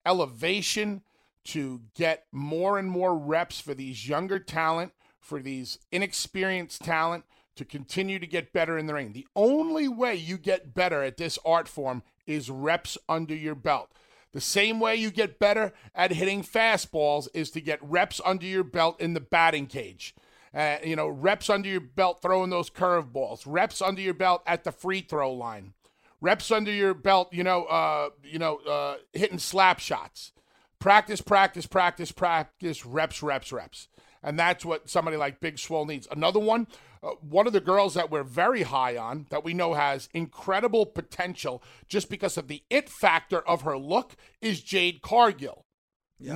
elevation 0.05 1.03
to 1.45 1.83
get 1.95 2.27
more 2.31 2.79
and 2.79 2.91
more 2.91 3.17
reps 3.17 3.61
for 3.61 3.75
these 3.75 4.09
younger 4.09 4.39
talent, 4.39 4.93
for 5.19 5.41
these 5.41 5.79
inexperienced 5.91 6.83
talent 6.83 7.25
to 7.57 7.65
continue 7.65 8.19
to 8.19 8.27
get 8.27 8.53
better 8.53 8.79
in 8.79 8.87
the 8.87 8.95
ring. 8.95 9.13
The 9.13 9.27
only 9.35 9.89
way 9.89 10.15
you 10.15 10.39
get 10.39 10.75
better 10.75 11.03
at 11.03 11.17
this 11.17 11.39
art 11.45 11.69
form 11.69 12.03
is 12.27 12.51
reps 12.51 12.97
under 13.09 13.35
your 13.35 13.55
belt. 13.55 13.93
The 14.33 14.41
same 14.41 14.81
way 14.81 14.97
you 14.97 15.11
get 15.11 15.39
better 15.39 15.73
at 15.95 16.13
hitting 16.13 16.43
fastballs 16.43 17.29
is 17.35 17.51
to 17.51 17.61
get 17.61 17.83
reps 17.83 18.21
under 18.25 18.47
your 18.47 18.65
belt 18.65 19.01
in 19.01 19.13
the 19.13 19.21
batting 19.21 19.67
cage. 19.67 20.15
Uh, 20.55 20.77
you 20.85 20.95
know, 20.95 21.09
reps 21.09 21.49
under 21.49 21.69
your 21.69 21.81
belt 21.81 22.21
throwing 22.21 22.51
those 22.51 22.69
curveballs, 22.69 23.43
reps 23.47 23.81
under 23.81 24.03
your 24.03 24.13
belt 24.13 24.43
at 24.47 24.65
the 24.65 24.73
free 24.73 25.01
throw 25.01 25.33
line, 25.33 25.73
reps 26.21 26.51
under 26.51 26.71
your 26.71 26.93
belt, 26.93 27.33
you 27.33 27.43
know, 27.43 27.65
uh, 27.65 28.11
you 28.23 28.39
know, 28.39 28.57
uh, 28.59 28.97
hitting 29.13 29.39
slap 29.39 29.79
shots. 29.79 30.33
Practice, 30.79 31.21
practice, 31.21 31.65
practice, 31.65 32.13
practice, 32.13 32.85
reps, 32.85 33.23
reps, 33.23 33.53
reps. 33.53 33.89
And 34.23 34.39
that's 34.39 34.65
what 34.65 34.91
somebody 34.91 35.17
like 35.17 35.41
Big 35.41 35.59
Swole 35.59 35.87
needs. 35.87 36.09
Another 36.11 36.41
one, 36.41 36.67
uh, 37.03 37.11
one 37.21 37.47
of 37.47 37.53
the 37.53 37.61
girls 37.61 37.95
that 37.95 38.11
we're 38.11 38.23
very 38.23 38.63
high 38.63 38.97
on, 38.97 39.27
that 39.31 39.45
we 39.45 39.55
know 39.55 39.75
has 39.75 40.09
incredible 40.13 40.87
potential 40.87 41.63
just 41.89 42.11
because 42.11 42.37
of 42.37 42.49
the 42.49 42.63
it 42.69 42.89
factor 42.89 43.41
of 43.49 43.63
her 43.63 43.79
look, 43.79 44.17
is 44.41 44.61
Jade 44.61 45.03
Cargill. 45.03 45.65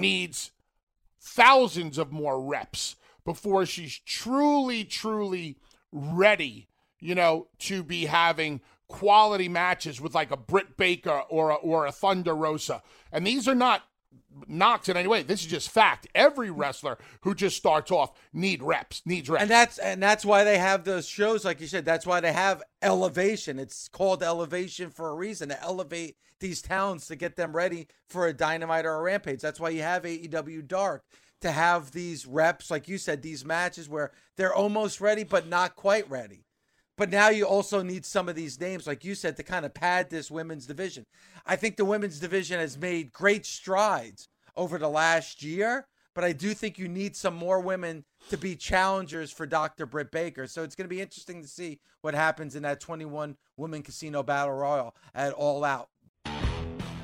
Needs 0.00 0.52
thousands 1.20 1.98
of 1.98 2.12
more 2.12 2.40
reps 2.40 2.96
before 3.26 3.66
she's 3.66 3.98
truly, 3.98 4.84
truly 4.84 5.58
ready, 5.92 6.68
you 7.00 7.14
know, 7.14 7.48
to 7.58 7.82
be 7.82 8.06
having 8.06 8.62
quality 8.88 9.48
matches 9.48 10.00
with 10.00 10.14
like 10.14 10.30
a 10.30 10.36
Britt 10.36 10.76
Baker 10.78 11.22
or 11.28 11.50
a, 11.50 11.54
or 11.56 11.84
a 11.84 11.92
Thunder 11.92 12.34
Rosa. 12.34 12.82
And 13.12 13.26
these 13.26 13.46
are 13.46 13.54
not 13.54 13.82
knocks 14.46 14.88
in 14.88 14.96
any 14.96 15.08
way. 15.08 15.22
This 15.22 15.40
is 15.40 15.46
just 15.46 15.70
fact. 15.70 16.06
Every 16.14 16.50
wrestler 16.50 16.98
who 17.22 17.34
just 17.34 17.56
starts 17.56 17.90
off 17.90 18.12
need 18.32 18.62
reps, 18.62 19.02
needs 19.04 19.28
reps. 19.28 19.42
and 19.42 19.50
that's 19.50 19.78
and 19.78 20.02
that's 20.02 20.24
why 20.24 20.44
they 20.44 20.58
have 20.58 20.84
those 20.84 21.06
shows 21.08 21.44
like 21.44 21.60
you 21.60 21.66
said 21.66 21.84
that's 21.84 22.06
why 22.06 22.20
they 22.20 22.32
have 22.32 22.62
elevation 22.82 23.58
it's 23.58 23.88
called 23.88 24.22
elevation 24.22 24.90
for 24.90 25.08
a 25.08 25.14
reason 25.14 25.48
to 25.48 25.62
elevate 25.62 26.16
these 26.38 26.60
towns 26.60 27.06
to 27.06 27.16
get 27.16 27.36
them 27.36 27.56
ready 27.56 27.88
for 28.08 28.26
a 28.26 28.32
dynamite 28.32 28.84
or 28.84 28.94
a 28.94 29.02
rampage 29.02 29.40
that's 29.40 29.58
why 29.58 29.70
you 29.70 29.82
have 29.82 30.02
AEW 30.02 30.66
dark 30.66 31.02
to 31.40 31.50
have 31.50 31.92
these 31.92 32.26
reps 32.26 32.70
like 32.70 32.88
you 32.88 32.98
said 32.98 33.22
these 33.22 33.44
matches 33.44 33.88
where 33.88 34.10
they're 34.36 34.54
almost 34.54 35.00
ready 35.00 35.24
but 35.24 35.48
not 35.48 35.76
quite 35.76 36.08
ready 36.10 36.46
but 36.96 37.10
now 37.10 37.28
you 37.28 37.46
also 37.46 37.82
need 37.82 38.06
some 38.06 38.28
of 38.28 38.34
these 38.34 38.58
names, 38.58 38.86
like 38.86 39.04
you 39.04 39.14
said, 39.14 39.36
to 39.36 39.42
kind 39.42 39.66
of 39.66 39.74
pad 39.74 40.08
this 40.08 40.30
women's 40.30 40.66
division. 40.66 41.04
I 41.44 41.56
think 41.56 41.76
the 41.76 41.84
women's 41.84 42.18
division 42.18 42.58
has 42.58 42.78
made 42.78 43.12
great 43.12 43.44
strides 43.44 44.28
over 44.56 44.78
the 44.78 44.88
last 44.88 45.42
year, 45.42 45.86
but 46.14 46.24
I 46.24 46.32
do 46.32 46.54
think 46.54 46.78
you 46.78 46.88
need 46.88 47.14
some 47.14 47.34
more 47.34 47.60
women 47.60 48.04
to 48.30 48.38
be 48.38 48.56
challengers 48.56 49.30
for 49.30 49.46
Dr. 49.46 49.84
Britt 49.84 50.10
Baker. 50.10 50.46
So 50.46 50.62
it's 50.62 50.74
going 50.74 50.88
to 50.88 50.94
be 50.94 51.02
interesting 51.02 51.42
to 51.42 51.48
see 51.48 51.80
what 52.00 52.14
happens 52.14 52.56
in 52.56 52.62
that 52.62 52.80
21 52.80 53.36
women 53.58 53.82
casino 53.82 54.22
battle 54.22 54.54
royal 54.54 54.96
at 55.14 55.34
All 55.34 55.64
Out. 55.64 55.90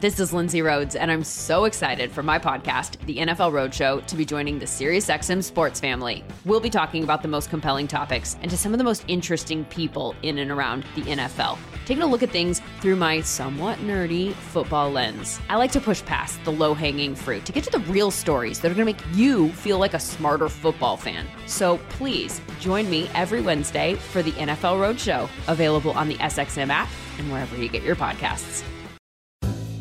This 0.03 0.19
is 0.19 0.33
Lindsay 0.33 0.63
Rhodes, 0.63 0.97
and 0.97 1.13
I'm 1.13 1.23
so 1.23 1.65
excited 1.65 2.11
for 2.11 2.25
my 2.25 2.37
podcast, 2.37 2.99
The 3.07 3.19
NFL 3.19 3.53
Roadshow, 3.53 4.05
to 4.05 4.17
be 4.17 4.25
joining 4.25 4.59
the 4.59 4.65
SiriusXM 4.65 5.45
sports 5.45 5.79
family. 5.79 6.25
We'll 6.45 6.59
be 6.59 6.71
talking 6.71 7.05
about 7.05 7.23
the 7.23 7.29
most 7.29 7.51
compelling 7.51 7.87
topics 7.87 8.37
and 8.43 8.51
to 8.51 8.57
some 8.57 8.75
of 8.75 8.79
the 8.79 8.85
most 8.85 9.05
interesting 9.07 9.65
people 9.67 10.17
in 10.23 10.39
and 10.39 10.51
around 10.51 10.85
the 10.97 11.03
NFL, 11.03 11.57
taking 11.87 12.03
a 12.03 12.07
look 12.09 12.25
at 12.25 12.31
things 12.31 12.61
through 12.81 12.97
my 12.97 13.21
somewhat 13.21 13.79
nerdy 13.79 14.33
football 14.33 14.91
lens. 14.91 15.39
I 15.49 15.55
like 15.55 15.71
to 15.71 15.81
push 15.81 16.05
past 16.05 16.43
the 16.43 16.51
low 16.51 16.75
hanging 16.75 17.15
fruit 17.15 17.45
to 17.45 17.53
get 17.53 17.63
to 17.63 17.71
the 17.71 17.85
real 17.89 18.11
stories 18.11 18.59
that 18.59 18.73
are 18.73 18.75
going 18.75 18.85
to 18.85 18.93
make 18.93 19.17
you 19.17 19.53
feel 19.53 19.79
like 19.79 19.95
a 19.95 20.01
smarter 20.01 20.49
football 20.49 20.97
fan. 20.97 21.29
So 21.47 21.79
please 21.91 22.41
join 22.59 22.91
me 22.91 23.09
every 23.15 23.41
Wednesday 23.41 23.95
for 23.95 24.21
the 24.21 24.33
NFL 24.33 24.81
Roadshow, 24.81 25.29
available 25.47 25.93
on 25.93 26.09
the 26.09 26.17
SXM 26.17 26.71
app 26.71 26.89
and 27.19 27.31
wherever 27.31 27.57
you 27.57 27.69
get 27.69 27.85
your 27.85 27.95
podcasts. 27.95 28.65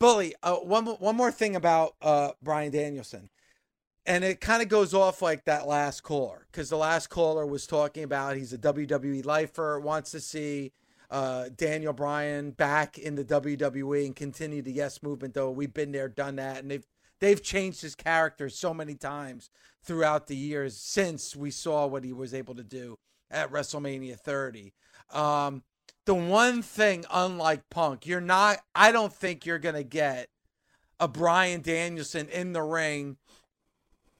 Bully, 0.00 0.34
uh, 0.42 0.56
one 0.56 0.86
one 0.86 1.14
more 1.14 1.30
thing 1.30 1.54
about 1.54 1.94
uh, 2.00 2.30
Bryan 2.42 2.72
Danielson, 2.72 3.28
and 4.06 4.24
it 4.24 4.40
kind 4.40 4.62
of 4.62 4.68
goes 4.68 4.94
off 4.94 5.20
like 5.20 5.44
that 5.44 5.68
last 5.68 6.02
caller 6.02 6.46
because 6.50 6.70
the 6.70 6.78
last 6.78 7.08
caller 7.08 7.46
was 7.46 7.66
talking 7.66 8.02
about 8.02 8.36
he's 8.36 8.54
a 8.54 8.58
WWE 8.58 9.24
lifer, 9.26 9.78
wants 9.78 10.10
to 10.12 10.20
see 10.20 10.72
uh, 11.10 11.50
Daniel 11.54 11.92
Bryan 11.92 12.50
back 12.50 12.96
in 12.96 13.14
the 13.14 13.24
WWE 13.24 14.06
and 14.06 14.16
continue 14.16 14.62
the 14.62 14.72
Yes 14.72 15.02
movement. 15.02 15.34
Though 15.34 15.50
we've 15.50 15.74
been 15.74 15.92
there, 15.92 16.08
done 16.08 16.36
that, 16.36 16.62
and 16.62 16.70
they've 16.70 16.86
they've 17.20 17.42
changed 17.42 17.82
his 17.82 17.94
character 17.94 18.48
so 18.48 18.72
many 18.72 18.94
times 18.94 19.50
throughout 19.84 20.28
the 20.28 20.36
years 20.36 20.78
since 20.78 21.36
we 21.36 21.50
saw 21.50 21.86
what 21.86 22.04
he 22.04 22.14
was 22.14 22.32
able 22.32 22.54
to 22.54 22.64
do 22.64 22.98
at 23.30 23.52
WrestleMania 23.52 24.18
30. 24.18 24.72
Um, 25.12 25.62
the 26.10 26.14
one 26.16 26.60
thing, 26.60 27.04
unlike 27.08 27.70
Punk, 27.70 28.04
you're 28.04 28.20
not, 28.20 28.58
I 28.74 28.90
don't 28.90 29.12
think 29.12 29.46
you're 29.46 29.60
going 29.60 29.76
to 29.76 29.84
get 29.84 30.28
a 30.98 31.06
Bryan 31.06 31.62
Danielson 31.62 32.28
in 32.30 32.52
the 32.52 32.62
ring 32.62 33.16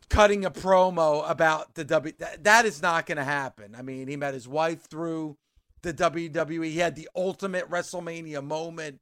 cutting 0.08 0.44
a 0.44 0.52
promo 0.52 1.28
about 1.28 1.74
the 1.74 1.82
W. 1.82 2.14
That, 2.20 2.44
that 2.44 2.64
is 2.64 2.80
not 2.80 3.06
going 3.06 3.18
to 3.18 3.24
happen. 3.24 3.74
I 3.76 3.82
mean, 3.82 4.06
he 4.06 4.16
met 4.16 4.34
his 4.34 4.46
wife 4.46 4.88
through 4.88 5.36
the 5.82 5.92
WWE. 5.92 6.66
He 6.66 6.78
had 6.78 6.94
the 6.94 7.08
ultimate 7.16 7.68
WrestleMania 7.68 8.44
moment 8.44 9.00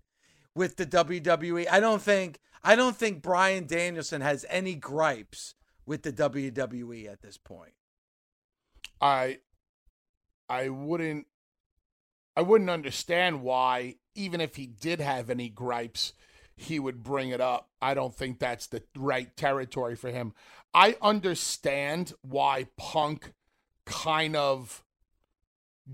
with 0.54 0.76
the 0.76 0.86
WWE. 0.86 1.66
I 1.70 1.80
don't 1.80 2.00
think 2.00 2.38
I 2.64 2.74
don't 2.74 2.96
think 2.96 3.20
Bryan 3.20 3.66
Danielson 3.66 4.22
has 4.22 4.46
any 4.48 4.74
gripes 4.74 5.54
with 5.84 6.04
the 6.04 6.12
WWE 6.14 7.06
at 7.12 7.20
this 7.20 7.36
point. 7.36 7.74
I 8.98 9.40
I 10.48 10.70
wouldn't 10.70 11.26
I 12.38 12.42
wouldn't 12.42 12.70
understand 12.70 13.42
why 13.42 13.96
even 14.14 14.40
if 14.40 14.54
he 14.54 14.66
did 14.66 15.00
have 15.00 15.28
any 15.28 15.48
gripes 15.48 16.12
he 16.54 16.78
would 16.78 17.02
bring 17.02 17.30
it 17.30 17.40
up. 17.40 17.68
I 17.82 17.94
don't 17.94 18.14
think 18.14 18.38
that's 18.38 18.68
the 18.68 18.80
right 18.96 19.36
territory 19.36 19.96
for 19.96 20.10
him. 20.10 20.34
I 20.72 20.96
understand 21.02 22.12
why 22.22 22.68
Punk 22.76 23.32
kind 23.86 24.36
of 24.36 24.84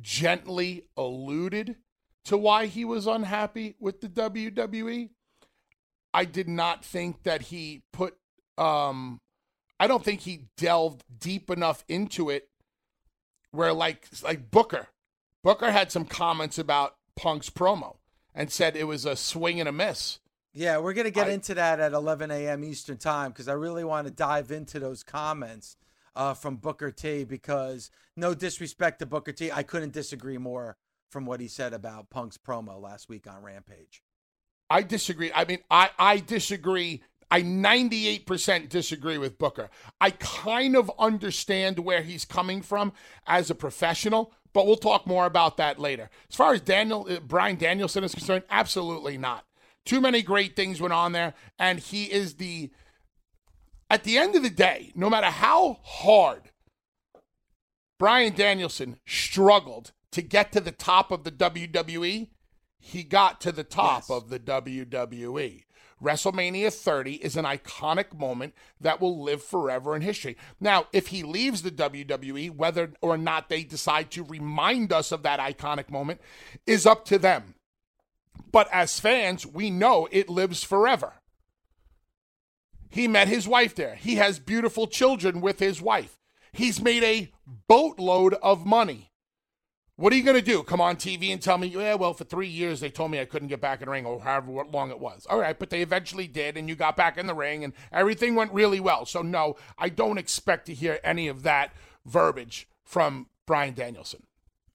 gently 0.03 0.85
alluded 0.99 1.77
to 2.27 2.37
why 2.37 2.67
he 2.67 2.85
was 2.85 3.07
unhappy 3.07 3.77
with 3.81 4.03
the 4.03 4.09
WWE. 4.09 5.09
I 6.13 6.27
did 6.27 6.49
not 6.49 6.85
think 6.85 7.23
that 7.23 7.41
he 7.43 7.85
put 7.91 8.19
um 8.59 9.19
I 9.81 9.87
don't 9.87 10.05
think 10.05 10.21
he 10.21 10.49
delved 10.59 11.05
deep 11.19 11.49
enough 11.49 11.87
into 11.89 12.29
it 12.29 12.51
where 13.51 13.73
like 13.73 14.09
like 14.23 14.51
Booker. 14.51 14.89
Booker 15.45 15.71
had 15.71 15.93
some 15.93 16.07
comments 16.07 16.59
about 16.59 16.97
Punk's 17.17 17.51
promo 17.51 17.97
and 18.35 18.51
said 18.51 18.75
it 18.75 18.89
was 18.89 19.05
a 19.05 19.15
swing 19.15 19.61
and 19.61 19.69
a 19.69 19.73
miss. 19.73 20.19
Yeah, 20.55 20.79
we're 20.79 20.95
going 20.95 21.05
to 21.05 21.11
get 21.11 21.29
I- 21.29 21.33
into 21.33 21.55
that 21.55 21.79
at 21.79 21.93
11 21.93 22.31
a.m. 22.31 22.65
Eastern 22.65 22.97
Time 22.97 23.31
because 23.31 23.47
I 23.47 23.53
really 23.53 23.85
want 23.85 24.07
to 24.07 24.13
dive 24.13 24.51
into 24.51 24.81
those 24.81 25.03
comments 25.03 25.77
uh, 26.17 26.33
from 26.33 26.57
Booker 26.57 26.91
T 26.91 27.25
because 27.25 27.91
no 28.17 28.35
disrespect 28.35 29.01
to 29.01 29.07
Booker 29.07 29.33
T, 29.33 29.53
I 29.53 29.63
couldn't 29.63 29.93
disagree 29.93 30.39
more 30.39 30.79
from 31.11 31.27
what 31.27 31.41
he 31.41 31.49
said 31.49 31.75
about 31.75 32.09
Punk's 32.09 32.39
promo 32.39 32.81
last 32.81 33.09
week 33.11 33.27
on 33.29 33.43
Rampage. 33.43 34.03
I 34.71 34.83
disagree. 34.83 35.31
I 35.35 35.45
mean, 35.45 35.59
I, 35.71 35.91
I 35.99 36.19
disagree. 36.21 37.03
I 37.31 37.43
98% 37.43 38.69
disagree 38.71 39.19
with 39.19 39.39
Booker. 39.39 39.69
I 40.01 40.11
kind 40.11 40.75
of 40.75 40.91
understand 40.99 41.81
where 41.81 42.03
he's 42.03 42.25
coming 42.25 42.63
from 42.63 42.93
as 43.27 43.51
a 43.51 43.55
professional, 43.55 44.33
but 44.55 44.67
we'll 44.67 44.77
talk 44.77 45.07
more 45.07 45.27
about 45.27 45.59
that 45.59 45.79
later. 45.79 46.09
As 46.31 46.37
far 46.37 46.55
as 46.55 46.62
Daniel 46.62 47.07
uh, 47.11 47.21
Bryan 47.21 47.57
Danielson 47.57 48.05
is 48.05 48.14
concerned, 48.14 48.45
absolutely 48.49 49.19
not. 49.19 49.45
Too 49.85 50.01
many 50.01 50.23
great 50.23 50.57
things 50.57 50.81
went 50.81 50.95
on 50.95 51.12
there, 51.12 51.35
and 51.59 51.79
he 51.79 52.05
is 52.05 52.37
the. 52.37 52.71
At 53.90 54.05
the 54.05 54.17
end 54.17 54.35
of 54.35 54.43
the 54.43 54.49
day, 54.51 54.93
no 54.95 55.11
matter 55.11 55.27
how 55.27 55.79
hard 55.83 56.51
Bryan 57.99 58.35
Danielson 58.35 58.99
struggled 59.07 59.93
to 60.12 60.23
get 60.23 60.53
to 60.53 60.61
the 60.61 60.73
top 60.73 61.11
of 61.11 61.25
the 61.25 61.31
WWE, 61.31 62.29
he 62.79 63.03
got 63.03 63.40
to 63.43 63.53
the 63.53 63.64
top 63.64 64.05
Yes. 64.09 64.11
of 64.11 64.31
the 64.31 64.38
WWE. 64.40 65.64
WrestleMania 66.03 66.73
30 66.73 67.15
is 67.15 67.37
an 67.37 67.45
iconic 67.45 68.19
moment 68.19 68.55
that 68.81 69.01
will 69.01 69.23
live 69.23 69.43
forever 69.43 69.95
in 69.97 70.03
history. 70.03 70.37
Now, 70.61 70.87
if 70.93 71.09
he 71.09 71.23
leaves 71.23 71.63
the 71.63 71.71
WWE, 71.71 72.51
whether 72.51 72.93
or 73.01 73.17
not 73.17 73.49
they 73.49 73.65
decide 73.65 74.11
to 74.13 74.25
remind 74.25 74.93
us 74.93 75.13
of 75.13 75.23
that 75.23 75.41
iconic 75.41 75.91
moment 75.91 76.21
is 76.67 76.87
up 76.87 77.05
to 77.07 77.19
them. 77.19 77.55
But 78.51 78.69
as 78.73 79.01
fans, 79.01 79.47
we 79.47 79.71
know 79.71 80.09
it 80.11 80.29
lives 80.29 80.63
forever. 80.63 81.15
He 82.91 83.09
met 83.09 83.27
his 83.27 83.49
wife 83.49 83.75
there. 83.75 83.97
He 83.97 84.17
has 84.17 84.39
beautiful 84.39 84.87
children 84.87 85.41
with 85.41 85.59
his 85.59 85.83
wife. 85.83 86.21
He's 86.53 86.81
made 86.81 87.03
a 87.03 87.33
boatload 87.67 88.35
of 88.35 88.65
money. 88.65 89.11
What 89.97 90.13
are 90.13 90.17
you 90.17 90.25
going 90.25 90.37
to 90.37 90.43
do? 90.43 90.65
Come 90.65 90.81
on 90.81 90.97
TV 90.97 91.33
and 91.33 91.41
tell 91.41 91.57
me, 91.57 91.69
yeah, 91.69 91.95
well, 91.95 92.15
for 92.15 92.25
three 92.25 92.49
years 92.49 92.81
they 92.81 92.91
told 92.91 93.13
me 93.13 93.21
I 93.21 93.27
couldn't 93.27 93.47
get 93.47 93.61
back 93.61 93.81
in 93.81 93.87
the 93.87 93.93
ring 93.93 94.05
or 94.05 94.21
however 94.21 94.65
long 94.65 94.91
it 94.91 94.99
was. 94.99 95.25
All 95.31 95.39
right, 95.39 95.57
but 95.57 95.71
they 95.71 95.83
eventually 95.83 96.27
did, 96.27 96.57
and 96.57 96.69
you 96.69 96.75
got 96.75 96.97
back 96.97 97.17
in 97.17 97.29
the 97.29 97.35
ring, 97.35 97.63
and 97.63 97.73
everything 97.93 98.35
went 98.35 98.53
really 98.53 98.81
well. 98.81 99.07
So, 99.07 99.23
no, 99.23 99.55
I 99.79 99.89
don't 99.89 100.19
expect 100.19 100.67
to 100.67 100.75
hear 100.75 100.99
any 101.05 101.29
of 101.29 101.45
that 101.45 101.73
verbiage 102.05 102.67
from 102.83 103.29
Bryan 103.47 103.75
Danielson. 103.75 104.25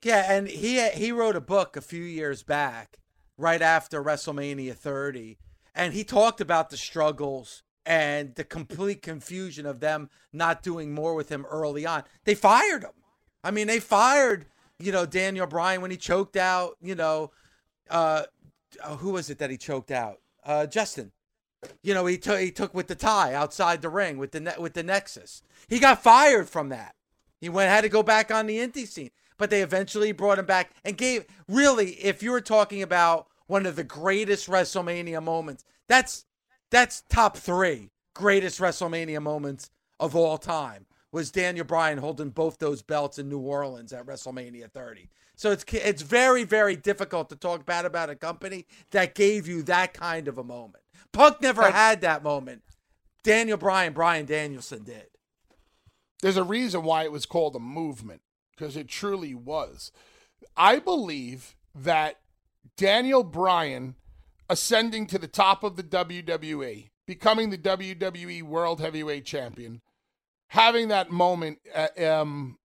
Yeah, 0.02 0.32
and 0.32 0.48
he 0.48 0.88
he 0.92 1.12
wrote 1.12 1.36
a 1.36 1.42
book 1.42 1.76
a 1.76 1.82
few 1.82 2.04
years 2.04 2.42
back, 2.42 3.00
right 3.38 3.62
after 3.62 4.02
WrestleMania 4.02 4.74
30, 4.74 5.38
and 5.76 5.94
he 5.94 6.06
talked 6.06 6.40
about 6.40 6.70
the 6.70 6.78
struggles 6.78 7.64
and 7.86 8.36
the 8.36 8.46
complete 8.46 9.02
confusion 9.02 9.66
of 9.66 9.82
them 9.82 10.10
not 10.32 10.64
doing 10.64 10.94
more 10.94 11.14
with 11.14 11.30
him 11.30 11.46
early 11.50 11.86
on. 11.86 12.04
They 12.24 12.36
fired 12.36 12.84
him. 12.84 12.92
I 13.44 13.52
mean, 13.52 13.68
they 13.68 13.80
fired 13.80 14.46
you 14.80 14.92
know 14.92 15.06
Daniel 15.06 15.48
Bryan 15.48 15.82
when 15.82 15.92
he 15.92 15.98
choked 15.98 16.38
out. 16.38 16.78
You 16.82 16.96
know, 16.96 17.32
uh, 17.90 18.24
uh, 18.84 18.96
who 18.98 19.12
was 19.12 19.30
it 19.30 19.40
that 19.40 19.50
he 19.50 19.58
choked 19.58 19.92
out? 19.92 20.20
Uh, 20.44 20.66
Justin. 20.66 21.12
You 21.84 21.94
know, 21.94 22.06
he 22.06 22.18
took 22.18 22.40
he 22.40 22.52
took 22.52 22.74
with 22.74 22.88
the 22.88 22.96
tie 22.96 23.34
outside 23.34 23.82
the 23.82 23.90
ring 23.90 24.18
with 24.18 24.32
the 24.32 24.40
ne- 24.40 24.58
with 24.58 24.74
the 24.74 24.84
Nexus. 24.84 25.42
He 25.68 25.80
got 25.80 26.02
fired 26.02 26.48
from 26.48 26.70
that. 26.70 26.96
He 27.42 27.50
went 27.50 27.70
had 27.70 27.82
to 27.82 27.90
go 27.90 28.02
back 28.02 28.32
on 28.32 28.48
the 28.48 28.60
indie 28.60 28.88
scene, 28.88 29.12
but 29.38 29.50
they 29.50 29.62
eventually 29.62 30.14
brought 30.14 30.40
him 30.40 30.46
back 30.46 30.72
and 30.86 30.98
gave. 30.98 31.26
Really, 31.50 31.92
if 31.96 32.24
you 32.24 32.32
were 32.32 32.40
talking 32.40 32.82
about 32.82 33.28
one 33.48 33.66
of 33.66 33.76
the 33.76 33.84
greatest 33.84 34.48
WrestleMania 34.48 35.22
moments, 35.22 35.66
that's 35.90 36.26
that's 36.72 37.04
top 37.10 37.36
three 37.36 37.92
greatest 38.14 38.60
WrestleMania 38.60 39.22
moments 39.22 39.70
of 40.00 40.16
all 40.16 40.38
time. 40.38 40.86
Was 41.12 41.32
Daniel 41.32 41.66
Bryan 41.66 41.98
holding 41.98 42.30
both 42.30 42.60
those 42.60 42.82
belts 42.82 43.18
in 43.18 43.30
New 43.30 43.40
Orleans 43.40 43.94
at 43.94 44.06
WrestleMania 44.06 44.72
30? 44.72 45.10
So 45.36 45.52
it's 45.52 45.66
it's 45.72 46.02
very 46.02 46.44
very 46.44 46.76
difficult 46.76 47.30
to 47.30 47.36
talk 47.36 47.66
bad 47.66 47.86
about 47.86 48.10
a 48.10 48.16
company 48.16 48.68
that 48.92 49.16
gave 49.16 49.48
you 49.48 49.64
that 49.64 49.94
kind 49.94 50.28
of 50.28 50.38
a 50.38 50.44
moment. 50.44 50.84
Punk 51.12 51.42
never 51.42 51.72
had 51.72 52.02
that 52.02 52.24
moment. 52.24 52.62
Daniel 53.24 53.58
Bryan, 53.58 53.94
Brian 53.94 54.26
Danielson 54.26 54.84
did. 54.84 55.08
There's 56.22 56.38
a 56.38 56.44
reason 56.44 56.84
why 56.84 57.04
it 57.04 57.12
was 57.12 57.26
called 57.26 57.56
a 57.56 57.60
movement 57.60 58.22
because 58.56 58.76
it 58.76 58.88
truly 58.88 59.34
was. 59.34 59.92
I 60.56 60.80
believe 60.80 61.56
that 61.74 62.20
Daniel 62.78 63.24
Bryan 63.24 63.96
ascending 64.50 65.08
to 65.08 65.18
the 65.18 65.28
top 65.28 65.64
of 65.64 65.76
the 65.76 65.84
WWE, 65.84 66.90
becoming 67.06 67.50
the 67.50 67.58
WWE 67.58 68.44
World 68.44 68.82
Heavyweight 68.82 69.26
Champion, 69.26 69.82
having 70.50 70.90
that 70.90 71.10
moment 71.12 71.60
at, 71.74 72.02
um, 72.04 72.58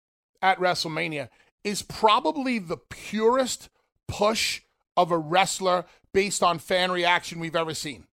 at 0.40 0.58
WrestleMania 0.58 1.28
is 1.64 1.82
probably 1.82 2.58
the 2.58 2.76
purest 2.76 3.68
push 4.08 4.62
of 4.96 5.10
a 5.10 5.18
wrestler 5.18 5.84
based 6.12 6.42
on 6.42 6.58
fan 6.58 6.90
reaction 6.90 7.38
we've 7.40 7.56
ever 7.56 7.74
seen. 7.74 8.06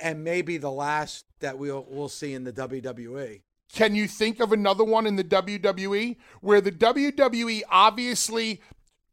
and 0.00 0.24
maybe 0.24 0.56
the 0.56 0.70
last 0.70 1.26
that 1.40 1.58
we'll 1.58 1.86
we'll 1.88 2.08
see 2.08 2.32
in 2.32 2.44
the. 2.44 2.52
WWE. 2.52 3.42
Can 3.72 3.94
you 3.94 4.06
think 4.06 4.40
of 4.40 4.52
another 4.52 4.84
one 4.84 5.06
in 5.06 5.16
the 5.16 5.24
WWE 5.24 6.16
where 6.40 6.60
the 6.60 6.70
WWE 6.70 7.62
obviously 7.68 8.60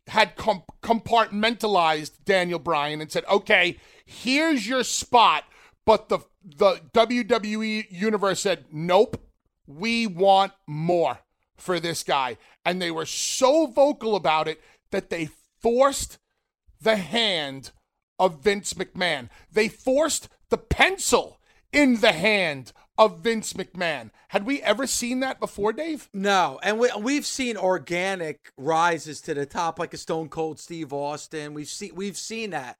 had 0.07 0.35
com- 0.35 0.63
compartmentalized 0.83 2.11
Daniel 2.25 2.59
Bryan 2.59 3.01
and 3.01 3.11
said, 3.11 3.23
okay, 3.29 3.77
here's 4.05 4.67
your 4.67 4.83
spot. 4.83 5.45
But 5.85 6.09
the 6.09 6.19
the 6.43 6.79
WWE 6.93 7.87
universe 7.89 8.41
said, 8.41 8.65
nope, 8.71 9.19
we 9.67 10.07
want 10.07 10.53
more 10.67 11.19
for 11.57 11.79
this 11.79 12.03
guy. 12.03 12.37
And 12.65 12.81
they 12.81 12.91
were 12.91 13.05
so 13.05 13.67
vocal 13.67 14.15
about 14.15 14.47
it 14.47 14.61
that 14.91 15.09
they 15.09 15.29
forced 15.61 16.17
the 16.81 16.97
hand 16.97 17.71
of 18.19 18.43
Vince 18.43 18.73
McMahon. 18.73 19.29
They 19.51 19.67
forced 19.67 20.29
the 20.49 20.57
pencil 20.57 21.39
in 21.71 22.01
the 22.01 22.11
hand 22.11 22.73
of 22.97 23.19
Vince 23.19 23.53
McMahon. 23.53 24.11
Had 24.29 24.45
we 24.45 24.61
ever 24.61 24.85
seen 24.85 25.21
that 25.21 25.39
before, 25.39 25.73
Dave? 25.73 26.09
No, 26.13 26.59
and 26.61 26.77
we, 26.77 26.89
we've 26.99 27.25
seen 27.25 27.57
organic 27.57 28.51
rises 28.57 29.21
to 29.21 29.33
the 29.33 29.45
top, 29.45 29.79
like 29.79 29.93
a 29.93 29.97
Stone 29.97 30.29
Cold 30.29 30.59
Steve 30.59 30.93
Austin. 30.93 31.53
We've 31.53 31.67
seen 31.67 31.95
we've 31.95 32.17
seen 32.17 32.51
that, 32.51 32.77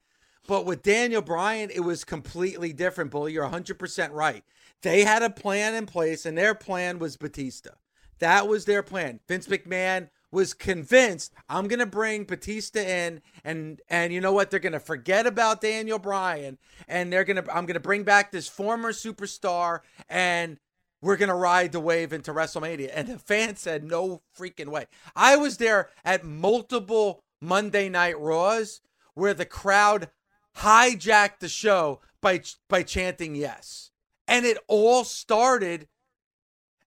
but 0.47 0.65
with 0.65 0.83
Daniel 0.83 1.21
Bryan, 1.21 1.69
it 1.69 1.81
was 1.81 2.03
completely 2.03 2.73
different. 2.73 3.11
Bully, 3.11 3.33
you're 3.33 3.43
100 3.43 3.77
percent 3.77 4.13
right. 4.13 4.43
They 4.81 5.03
had 5.03 5.21
a 5.21 5.29
plan 5.29 5.75
in 5.75 5.85
place, 5.85 6.25
and 6.25 6.37
their 6.37 6.55
plan 6.55 6.99
was 6.99 7.17
Batista. 7.17 7.71
That 8.19 8.47
was 8.47 8.65
their 8.65 8.83
plan. 8.83 9.19
Vince 9.27 9.47
McMahon 9.47 10.09
was 10.31 10.53
convinced 10.53 11.33
I'm 11.49 11.67
gonna 11.67 11.85
bring 11.85 12.23
Batista 12.23 12.79
in, 12.79 13.21
and 13.43 13.81
and 13.89 14.13
you 14.13 14.21
know 14.21 14.31
what? 14.31 14.49
They're 14.49 14.59
gonna 14.59 14.79
forget 14.79 15.27
about 15.27 15.61
Daniel 15.61 15.99
Bryan, 15.99 16.57
and 16.87 17.11
they're 17.11 17.23
gonna 17.23 17.43
I'm 17.51 17.65
gonna 17.65 17.79
bring 17.79 18.03
back 18.03 18.31
this 18.31 18.47
former 18.47 18.91
superstar, 18.91 19.79
and 20.09 20.57
we're 21.01 21.17
gonna 21.17 21.35
ride 21.35 21.71
the 21.71 21.79
wave 21.79 22.13
into 22.13 22.31
WrestleMania. 22.33 22.91
And 22.93 23.07
the 23.07 23.19
fans 23.19 23.59
said 23.59 23.83
no 23.83 24.21
freaking 24.37 24.69
way. 24.69 24.85
I 25.15 25.35
was 25.35 25.57
there 25.57 25.89
at 26.05 26.23
multiple 26.23 27.23
Monday 27.41 27.89
Night 27.89 28.19
Raws 28.19 28.81
where 29.13 29.33
the 29.33 29.45
crowd 29.45 30.09
hijacked 30.57 31.39
the 31.39 31.49
show 31.49 32.01
by 32.21 32.41
by 32.69 32.83
chanting 32.83 33.35
yes, 33.35 33.91
and 34.27 34.45
it 34.45 34.57
all 34.67 35.03
started 35.03 35.87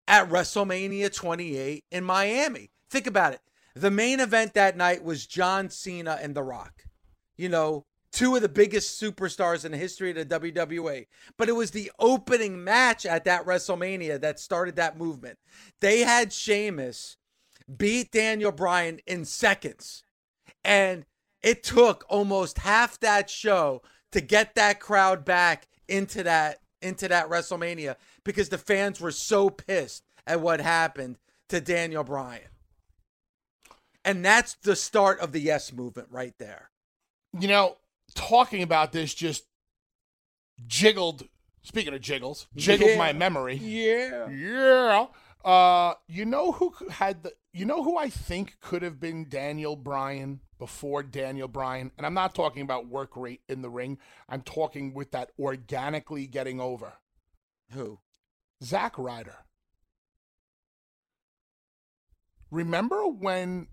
at 0.07 0.29
WrestleMania 0.29 1.15
28 1.15 1.85
in 1.91 2.05
Miami. 2.05 2.71
Think 2.91 3.07
about 3.07 3.33
it. 3.33 3.41
The 3.75 3.91
main 3.91 4.21
event 4.21 4.55
that 4.55 4.77
night 4.77 5.03
was 5.03 5.27
John 5.27 5.71
Cena 5.71 6.19
and 6.21 6.35
The 6.35 6.43
Rock. 6.43 6.85
You 7.37 7.49
know, 7.49 7.87
two 8.12 8.37
of 8.37 8.43
the 8.43 8.49
biggest 8.49 9.01
superstars 9.01 9.65
in 9.65 9.73
the 9.73 9.79
history 9.79 10.11
of 10.11 10.17
the 10.17 10.41
WWE. 10.41 11.07
But 11.37 11.49
it 11.49 11.57
was 11.57 11.73
the 11.73 11.91
opening 11.99 12.62
match 12.62 13.05
at 13.05 13.25
that 13.25 13.45
WrestleMania 13.45 14.21
that 14.21 14.39
started 14.39 14.77
that 14.77 14.97
movement. 14.97 15.39
They 15.81 16.01
had 16.01 16.33
Sheamus 16.33 17.17
beat 17.77 18.12
Daniel 18.12 18.53
Bryan 18.53 19.01
in 19.07 19.25
seconds. 19.25 20.05
And 20.65 21.05
it 21.45 21.62
took 21.62 22.05
almost 22.09 22.59
half 22.59 22.99
that 23.01 23.30
show 23.30 23.82
to 24.11 24.20
get 24.20 24.57
that 24.57 24.80
crowd 24.80 25.24
back 25.24 25.68
into 25.86 26.24
that 26.24 26.59
into 26.82 27.07
that 27.09 27.28
WrestleMania 27.28 27.95
because 28.24 28.49
the 28.49 28.59
fans 28.59 29.01
were 29.01 29.12
so 29.12 29.49
pissed 29.51 30.03
at 30.26 30.40
what 30.40 30.61
happened 30.61 31.16
to 31.51 31.61
Daniel 31.61 32.03
Bryan. 32.03 32.42
And 34.05 34.24
that's 34.24 34.55
the 34.55 34.76
start 34.76 35.20
of 35.20 35.32
the 35.32 35.40
yes 35.40 35.72
movement 35.72 36.09
right 36.11 36.34
there. 36.38 36.70
You 37.38 37.49
know, 37.49 37.76
talking 38.14 38.62
about 38.62 38.92
this 38.92 39.14
just 39.14 39.45
jiggled, 40.66 41.26
speaking 41.62 41.95
of 41.95 42.01
jiggles, 42.01 42.47
jiggled 42.55 42.90
Yeah. 42.90 42.99
my 42.99 43.12
memory. 43.12 43.57
Yeah. 43.57 44.28
Yeah. 44.30 45.07
Uh, 45.45 45.95
you 46.07 46.24
know 46.24 46.53
who 46.53 46.74
had 46.90 47.22
the, 47.22 47.32
you 47.55 47.64
know 47.64 47.84
who 47.84 47.96
I 47.96 48.09
think 48.09 48.57
could 48.61 48.82
have 48.82 48.98
been 48.98 49.28
Daniel 49.28 49.76
Bryan 49.76 50.40
before 50.59 51.05
Daniel 51.05 51.46
Bryan? 51.46 51.92
And 51.96 52.05
I'm 52.05 52.12
not 52.12 52.34
talking 52.34 52.62
about 52.62 52.88
work 52.88 53.16
rate 53.16 53.42
in 53.48 53.62
the 53.62 53.70
ring. 53.70 53.98
I'm 54.28 54.42
talking 54.42 54.92
with 54.92 55.12
that 55.12 55.30
organically 55.38 56.26
getting 56.26 56.61
over. 56.61 56.94
Who? 57.70 58.00
Zack 58.62 58.98
Ryder. 58.98 59.36
Remember 62.50 63.07
when 63.07 63.68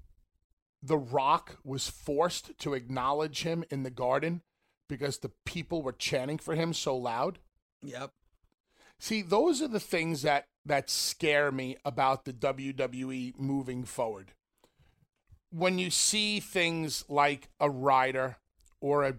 The 0.83 0.97
Rock 0.97 1.57
was 1.63 1.89
forced 1.89 2.57
to 2.59 2.75
acknowledge 2.75 3.41
him 3.41 3.63
in 3.71 3.81
the 3.81 3.89
garden 3.89 4.43
because 4.87 5.17
the 5.17 5.31
people 5.45 5.81
were 5.81 5.91
chanting 5.91 6.37
for 6.37 6.53
him 6.53 6.73
so 6.73 6.95
loud? 6.95 7.39
Yep. 7.81 8.11
See, 9.01 9.23
those 9.23 9.63
are 9.63 9.67
the 9.67 9.79
things 9.79 10.21
that 10.21 10.45
that 10.63 10.87
scare 10.87 11.51
me 11.51 11.75
about 11.83 12.23
the 12.23 12.33
WWE 12.33 13.33
moving 13.35 13.83
forward. 13.83 14.33
When 15.49 15.79
you 15.79 15.89
see 15.89 16.39
things 16.39 17.03
like 17.09 17.49
a 17.59 17.67
Ryder 17.67 18.37
or 18.79 19.03
a 19.03 19.15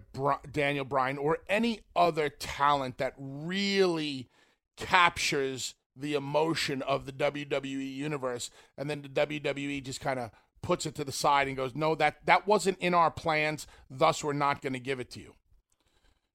Daniel 0.49 0.85
Bryan 0.85 1.17
or 1.17 1.39
any 1.49 1.81
other 1.97 2.29
talent 2.29 2.97
that 2.99 3.13
really 3.17 4.29
captures 4.77 5.75
the 5.97 6.13
emotion 6.13 6.81
of 6.81 7.05
the 7.05 7.11
WWE 7.11 7.93
universe, 7.93 8.49
and 8.77 8.89
then 8.89 9.01
the 9.01 9.09
WWE 9.09 9.83
just 9.83 9.99
kind 9.99 10.17
of 10.17 10.31
puts 10.61 10.85
it 10.85 10.95
to 10.95 11.03
the 11.03 11.11
side 11.11 11.49
and 11.49 11.57
goes, 11.57 11.75
"No, 11.75 11.93
that 11.95 12.25
that 12.25 12.47
wasn't 12.47 12.79
in 12.79 12.93
our 12.93 13.11
plans. 13.11 13.67
Thus, 13.89 14.23
we're 14.23 14.31
not 14.31 14.61
going 14.61 14.73
to 14.73 14.79
give 14.79 15.01
it 15.01 15.11
to 15.11 15.19
you." 15.19 15.35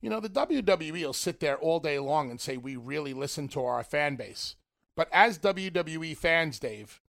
You 0.00 0.10
know, 0.10 0.20
the 0.20 0.28
WWE 0.28 1.02
will 1.02 1.12
sit 1.12 1.40
there 1.40 1.56
all 1.56 1.80
day 1.80 1.98
long 1.98 2.30
and 2.30 2.40
say, 2.40 2.56
we 2.56 2.76
really 2.76 3.12
listen 3.12 3.48
to 3.48 3.64
our 3.64 3.82
fan 3.82 4.16
base. 4.16 4.54
But 4.96 5.08
as 5.12 5.38
WWE 5.38 6.16
fans, 6.16 6.58
Dave, 6.58 7.00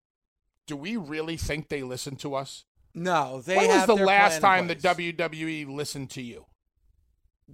do 0.67 0.77
we 0.77 0.97
really 0.97 1.37
think 1.37 1.69
they 1.69 1.83
listen 1.83 2.17
to 2.17 2.35
us? 2.35 2.65
No, 2.95 3.41
they 3.41 3.57
when 3.57 3.69
was 3.69 3.87
the 3.87 3.95
last 3.95 4.41
time 4.41 4.67
the. 4.67 4.77
WWE 4.77 5.69
listened 5.69 6.11
to 6.11 6.23
you? 6.23 6.47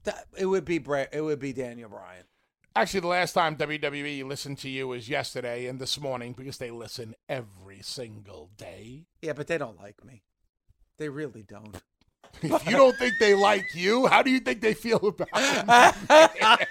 That, 0.05 0.26
it 0.37 0.47
would 0.47 0.64
be 0.64 0.78
Bra- 0.78 1.07
it 1.12 1.20
would 1.20 1.39
be 1.39 1.53
Daniel 1.53 1.89
Bryan. 1.89 2.24
Actually, 2.76 3.01
the 3.01 3.07
last 3.09 3.35
time 3.35 3.57
WWE 3.57 4.24
listened 4.24 4.59
to 4.59 4.68
you 4.68 4.89
was 4.89 5.09
yesterday 5.09 5.66
and 5.66 5.80
this 5.80 6.01
morning 6.01 6.32
because 6.32 6.59
they 6.59 6.72
listen 6.72 7.14
every 7.28 7.80
single 7.82 8.51
day. 8.57 9.07
Yeah, 9.22 9.35
but 9.35 9.47
they 9.47 9.59
don't 9.59 9.80
like 9.80 10.05
me. 10.05 10.22
They 10.99 11.09
really 11.09 11.43
don't. 11.43 11.80
If 12.43 12.66
you 12.66 12.76
don't 12.76 12.97
think 12.97 13.14
they 13.18 13.35
like 13.35 13.74
you, 13.74 14.07
how 14.07 14.22
do 14.22 14.30
you 14.30 14.41
think 14.41 14.61
they 14.61 14.74
feel 14.74 14.99
about 14.99 15.28
it? 15.35 16.68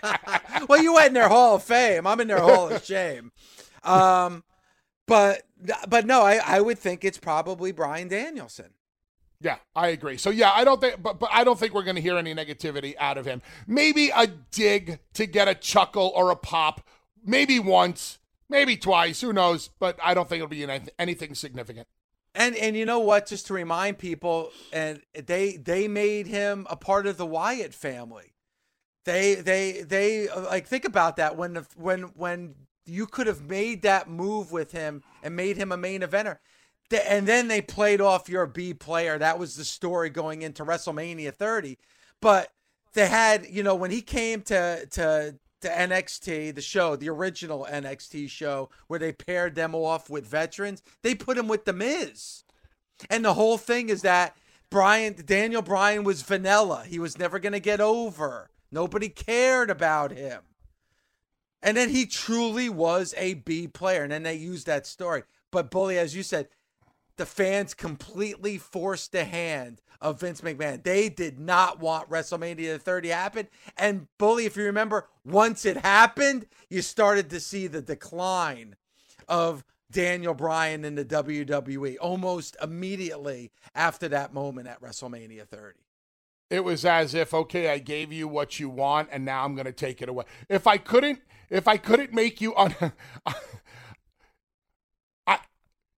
well, 0.69 0.81
you 0.81 0.93
went 0.93 1.07
in 1.07 1.13
their 1.13 1.29
Hall 1.29 1.55
of 1.55 1.63
Fame. 1.63 2.07
I'm 2.07 2.19
in 2.19 2.27
their 2.27 2.39
Hall 2.39 2.69
of 2.69 2.83
Shame. 2.83 3.31
Um, 3.83 4.43
but 5.07 5.43
but 5.87 6.05
no, 6.05 6.21
I, 6.21 6.39
I 6.45 6.61
would 6.61 6.79
think 6.79 7.03
it's 7.03 7.17
probably 7.17 7.71
Bryan 7.71 8.07
Danielson. 8.07 8.71
Yeah, 9.41 9.57
I 9.75 9.89
agree. 9.89 10.17
So 10.17 10.29
yeah, 10.29 10.51
I 10.53 10.63
don't 10.63 10.79
think, 10.79 11.03
but 11.03 11.19
but 11.19 11.29
I 11.31 11.43
don't 11.43 11.59
think 11.59 11.73
we're 11.73 11.83
going 11.83 11.97
to 11.97 12.01
hear 12.01 12.17
any 12.17 12.33
negativity 12.33 12.95
out 12.97 13.17
of 13.17 13.25
him. 13.25 13.41
Maybe 13.67 14.09
a 14.09 14.27
dig 14.27 14.99
to 15.15 15.25
get 15.25 15.47
a 15.47 15.55
chuckle 15.55 16.13
or 16.15 16.31
a 16.31 16.35
pop, 16.35 16.87
maybe 17.25 17.59
once, 17.59 18.19
maybe 18.47 18.77
twice. 18.77 19.19
Who 19.19 19.33
knows? 19.33 19.69
But 19.79 19.99
I 20.01 20.13
don't 20.13 20.29
think 20.29 20.37
it'll 20.37 20.47
be 20.47 20.63
anything, 20.63 20.89
anything 20.97 21.35
significant. 21.35 21.87
And 22.35 22.55
and 22.55 22.75
you 22.75 22.85
know 22.85 22.99
what? 22.99 23.27
Just 23.27 23.47
to 23.47 23.53
remind 23.53 23.99
people, 23.99 24.51
and 24.71 25.01
they 25.13 25.57
they 25.57 25.87
made 25.87 26.27
him 26.27 26.65
a 26.69 26.75
part 26.75 27.05
of 27.05 27.17
the 27.17 27.25
Wyatt 27.25 27.73
family. 27.73 28.33
They 29.05 29.35
they 29.35 29.81
they 29.81 30.29
uh, 30.29 30.41
like 30.45 30.65
think 30.65 30.85
about 30.85 31.17
that 31.17 31.35
when 31.37 31.65
when 31.75 32.03
when 32.15 32.55
you 32.85 33.05
could 33.05 33.27
have 33.27 33.47
made 33.47 33.81
that 33.83 34.09
move 34.09 34.51
with 34.51 34.71
him 34.71 35.03
and 35.21 35.35
made 35.35 35.57
him 35.57 35.71
a 35.71 35.77
main 35.77 36.01
eventer. 36.01 36.37
And 37.07 37.27
then 37.27 37.47
they 37.47 37.61
played 37.61 38.01
off 38.01 38.29
your 38.29 38.45
B 38.45 38.73
player. 38.73 39.17
That 39.17 39.39
was 39.39 39.55
the 39.55 39.63
story 39.63 40.09
going 40.09 40.41
into 40.41 40.65
WrestleMania 40.65 41.33
30. 41.33 41.77
But 42.21 42.49
they 42.93 43.07
had, 43.07 43.47
you 43.49 43.63
know, 43.63 43.73
when 43.73 43.89
he 43.91 44.01
came 44.01 44.41
to 44.43 44.85
to 44.91 45.35
to 45.63 45.69
NXT, 45.69 46.55
the 46.55 46.61
show, 46.61 46.95
the 46.95 47.09
original 47.09 47.67
NXT 47.69 48.29
show, 48.29 48.69
where 48.87 48.99
they 48.99 49.11
paired 49.11 49.55
them 49.55 49.75
off 49.75 50.09
with 50.09 50.25
veterans, 50.25 50.83
they 51.01 51.15
put 51.15 51.37
him 51.37 51.47
with 51.47 51.65
the 51.65 51.73
Miz. 51.73 52.43
And 53.09 53.25
the 53.25 53.33
whole 53.33 53.57
thing 53.57 53.89
is 53.89 54.03
that 54.03 54.37
Brian 54.69 55.15
Daniel 55.25 55.61
Bryan 55.61 56.03
was 56.03 56.21
vanilla. 56.21 56.83
He 56.87 56.99
was 56.99 57.17
never 57.17 57.39
gonna 57.39 57.59
get 57.59 57.81
over. 57.81 58.49
Nobody 58.71 59.09
cared 59.09 59.69
about 59.69 60.11
him. 60.11 60.41
And 61.61 61.77
then 61.77 61.89
he 61.89 62.05
truly 62.05 62.69
was 62.69 63.13
a 63.17 63.35
B 63.35 63.67
player. 63.67 64.03
And 64.03 64.11
then 64.11 64.23
they 64.23 64.35
used 64.35 64.67
that 64.67 64.85
story. 64.85 65.23
But 65.51 65.71
Bully, 65.71 65.97
as 65.97 66.15
you 66.15 66.23
said, 66.23 66.49
the 67.17 67.25
fans 67.25 67.73
completely 67.73 68.57
forced 68.57 69.11
the 69.11 69.25
hand 69.25 69.81
of 70.01 70.19
Vince 70.19 70.41
McMahon. 70.41 70.83
They 70.83 71.09
did 71.09 71.39
not 71.39 71.79
want 71.79 72.09
WrestleMania 72.09 72.79
30 72.81 73.07
to 73.07 73.13
happen. 73.13 73.47
And 73.77 74.07
Bully, 74.17 74.45
if 74.45 74.57
you 74.57 74.63
remember, 74.63 75.07
once 75.25 75.65
it 75.65 75.77
happened, 75.77 76.47
you 76.69 76.81
started 76.81 77.29
to 77.29 77.39
see 77.39 77.67
the 77.67 77.81
decline 77.81 78.75
of 79.27 79.63
Daniel 79.91 80.33
Bryan 80.33 80.83
in 80.83 80.95
the 80.95 81.05
WWE 81.05 81.97
almost 82.01 82.57
immediately 82.61 83.51
after 83.75 84.09
that 84.09 84.33
moment 84.33 84.67
at 84.67 84.81
WrestleMania 84.81 85.47
30. 85.47 85.79
It 86.49 86.63
was 86.63 86.83
as 86.83 87.13
if, 87.13 87.33
okay, 87.33 87.69
I 87.69 87.77
gave 87.77 88.11
you 88.11 88.27
what 88.27 88.59
you 88.59 88.69
want, 88.69 89.09
and 89.11 89.23
now 89.23 89.45
I'm 89.45 89.55
going 89.55 89.65
to 89.65 89.71
take 89.71 90.01
it 90.01 90.09
away. 90.09 90.25
If 90.49 90.67
I 90.67 90.77
couldn't, 90.77 91.21
if 91.49 91.67
I 91.67 91.77
couldn't 91.77 92.13
make 92.13 92.41
you 92.41 92.55
un, 92.55 92.75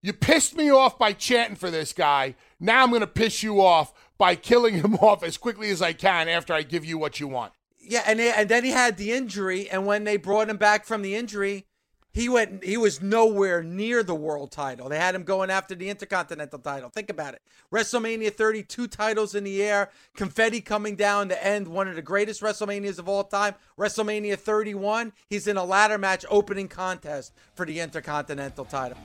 you 0.05 0.13
pissed 0.13 0.55
me 0.55 0.69
off 0.69 0.99
by 0.99 1.13
chanting 1.13 1.55
for 1.55 1.71
this 1.71 1.91
guy. 1.91 2.35
Now 2.59 2.83
I'm 2.83 2.89
going 2.89 3.01
to 3.01 3.07
piss 3.07 3.41
you 3.41 3.59
off 3.59 3.91
by 4.19 4.35
killing 4.35 4.75
him 4.75 4.93
off 5.01 5.23
as 5.23 5.35
quickly 5.35 5.71
as 5.71 5.81
I 5.81 5.93
can 5.93 6.29
after 6.29 6.53
I 6.53 6.61
give 6.61 6.85
you 6.85 6.99
what 6.99 7.19
you 7.19 7.27
want. 7.27 7.53
Yeah, 7.79 8.03
and 8.05 8.19
and 8.19 8.47
then 8.47 8.63
he 8.63 8.69
had 8.69 8.97
the 8.97 9.11
injury, 9.11 9.69
and 9.69 9.85
when 9.85 10.03
they 10.03 10.17
brought 10.17 10.49
him 10.49 10.57
back 10.57 10.85
from 10.85 11.01
the 11.01 11.15
injury, 11.15 11.65
he 12.13 12.29
went. 12.29 12.63
He 12.63 12.77
was 12.77 13.01
nowhere 13.01 13.61
near 13.61 14.01
the 14.01 14.15
world 14.15 14.51
title. 14.51 14.89
They 14.89 14.97
had 14.97 15.13
him 15.13 15.23
going 15.23 15.51
after 15.51 15.75
the 15.75 15.89
Intercontinental 15.89 16.59
title. 16.59 16.89
Think 16.89 17.09
about 17.09 17.33
it. 17.35 17.41
WrestleMania 17.71 18.33
32 18.33 18.63
two 18.63 18.87
titles 18.87 19.35
in 19.35 19.43
the 19.43 19.61
air, 19.61 19.89
confetti 20.15 20.61
coming 20.61 20.95
down 20.95 21.29
to 21.29 21.45
end 21.45 21.67
one 21.67 21.87
of 21.87 21.95
the 21.95 22.01
greatest 22.01 22.41
WrestleManias 22.41 22.97
of 22.97 23.09
all 23.09 23.23
time. 23.23 23.53
WrestleMania 23.77 24.37
31, 24.37 25.13
he's 25.29 25.47
in 25.47 25.57
a 25.57 25.63
ladder 25.63 25.97
match 25.97 26.25
opening 26.29 26.67
contest 26.67 27.33
for 27.53 27.65
the 27.65 27.79
Intercontinental 27.79 28.65
title. 28.65 28.97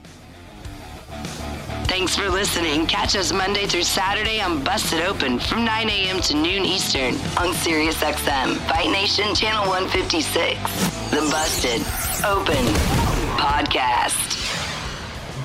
Thanks 1.91 2.15
for 2.15 2.29
listening. 2.29 2.87
Catch 2.87 3.17
us 3.17 3.33
Monday 3.33 3.65
through 3.65 3.83
Saturday 3.83 4.39
on 4.39 4.63
Busted 4.63 5.01
Open 5.01 5.39
from 5.39 5.65
9 5.65 5.89
a.m. 5.89 6.21
to 6.21 6.35
noon 6.35 6.63
Eastern 6.63 7.15
on 7.37 7.53
SiriusXM, 7.53 8.55
Fight 8.69 8.89
Nation 8.89 9.35
Channel 9.35 9.67
156. 9.67 10.31
The 11.11 11.17
Busted 11.29 11.81
Open 12.25 12.65
Podcast. 13.35 14.37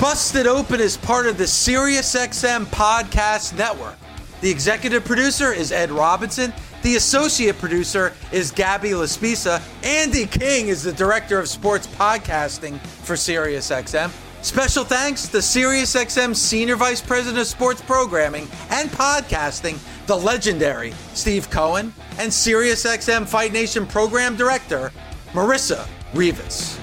Busted 0.00 0.46
Open 0.46 0.80
is 0.80 0.96
part 0.96 1.26
of 1.26 1.36
the 1.36 1.44
SiriusXM 1.44 2.66
Podcast 2.66 3.58
Network. 3.58 3.96
The 4.40 4.50
executive 4.50 5.04
producer 5.04 5.52
is 5.52 5.72
Ed 5.72 5.90
Robinson. 5.90 6.52
The 6.82 6.94
associate 6.94 7.58
producer 7.58 8.12
is 8.30 8.52
Gabby 8.52 8.90
Laspisa. 8.90 9.60
Andy 9.82 10.26
King 10.26 10.68
is 10.68 10.84
the 10.84 10.92
director 10.92 11.40
of 11.40 11.48
sports 11.48 11.88
podcasting 11.88 12.78
for 12.78 13.14
SiriusXM. 13.14 14.25
Special 14.46 14.84
thanks 14.84 15.26
to 15.26 15.38
SiriusXM 15.38 16.36
Senior 16.36 16.76
Vice 16.76 17.00
President 17.00 17.40
of 17.40 17.48
Sports 17.48 17.82
Programming 17.82 18.46
and 18.70 18.88
Podcasting, 18.90 19.76
the 20.06 20.16
legendary 20.16 20.92
Steve 21.14 21.50
Cohen, 21.50 21.92
and 22.20 22.30
SiriusXM 22.30 23.26
Fight 23.26 23.52
Nation 23.52 23.88
Program 23.88 24.36
Director, 24.36 24.92
Marissa 25.32 25.88
Rivas. 26.14 26.78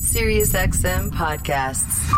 SiriusXM 0.00 1.10
Podcasts. 1.10 2.10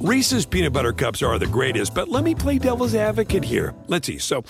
Reese's 0.00 0.44
peanut 0.44 0.72
butter 0.72 0.92
cups 0.92 1.22
are 1.22 1.38
the 1.38 1.46
greatest, 1.46 1.94
but 1.94 2.08
let 2.08 2.24
me 2.24 2.34
play 2.34 2.58
devil's 2.58 2.96
advocate 2.96 3.44
here. 3.44 3.72
Let's 3.86 4.08
see. 4.08 4.18
So, 4.18 4.42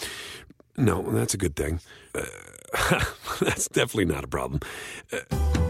no, 0.78 1.02
that's 1.02 1.34
a 1.34 1.38
good 1.38 1.56
thing. 1.56 1.78
Uh, 2.14 2.24
that's 3.40 3.68
definitely 3.68 4.06
not 4.06 4.24
a 4.24 4.28
problem. 4.28 4.60
Uh, 5.12 5.69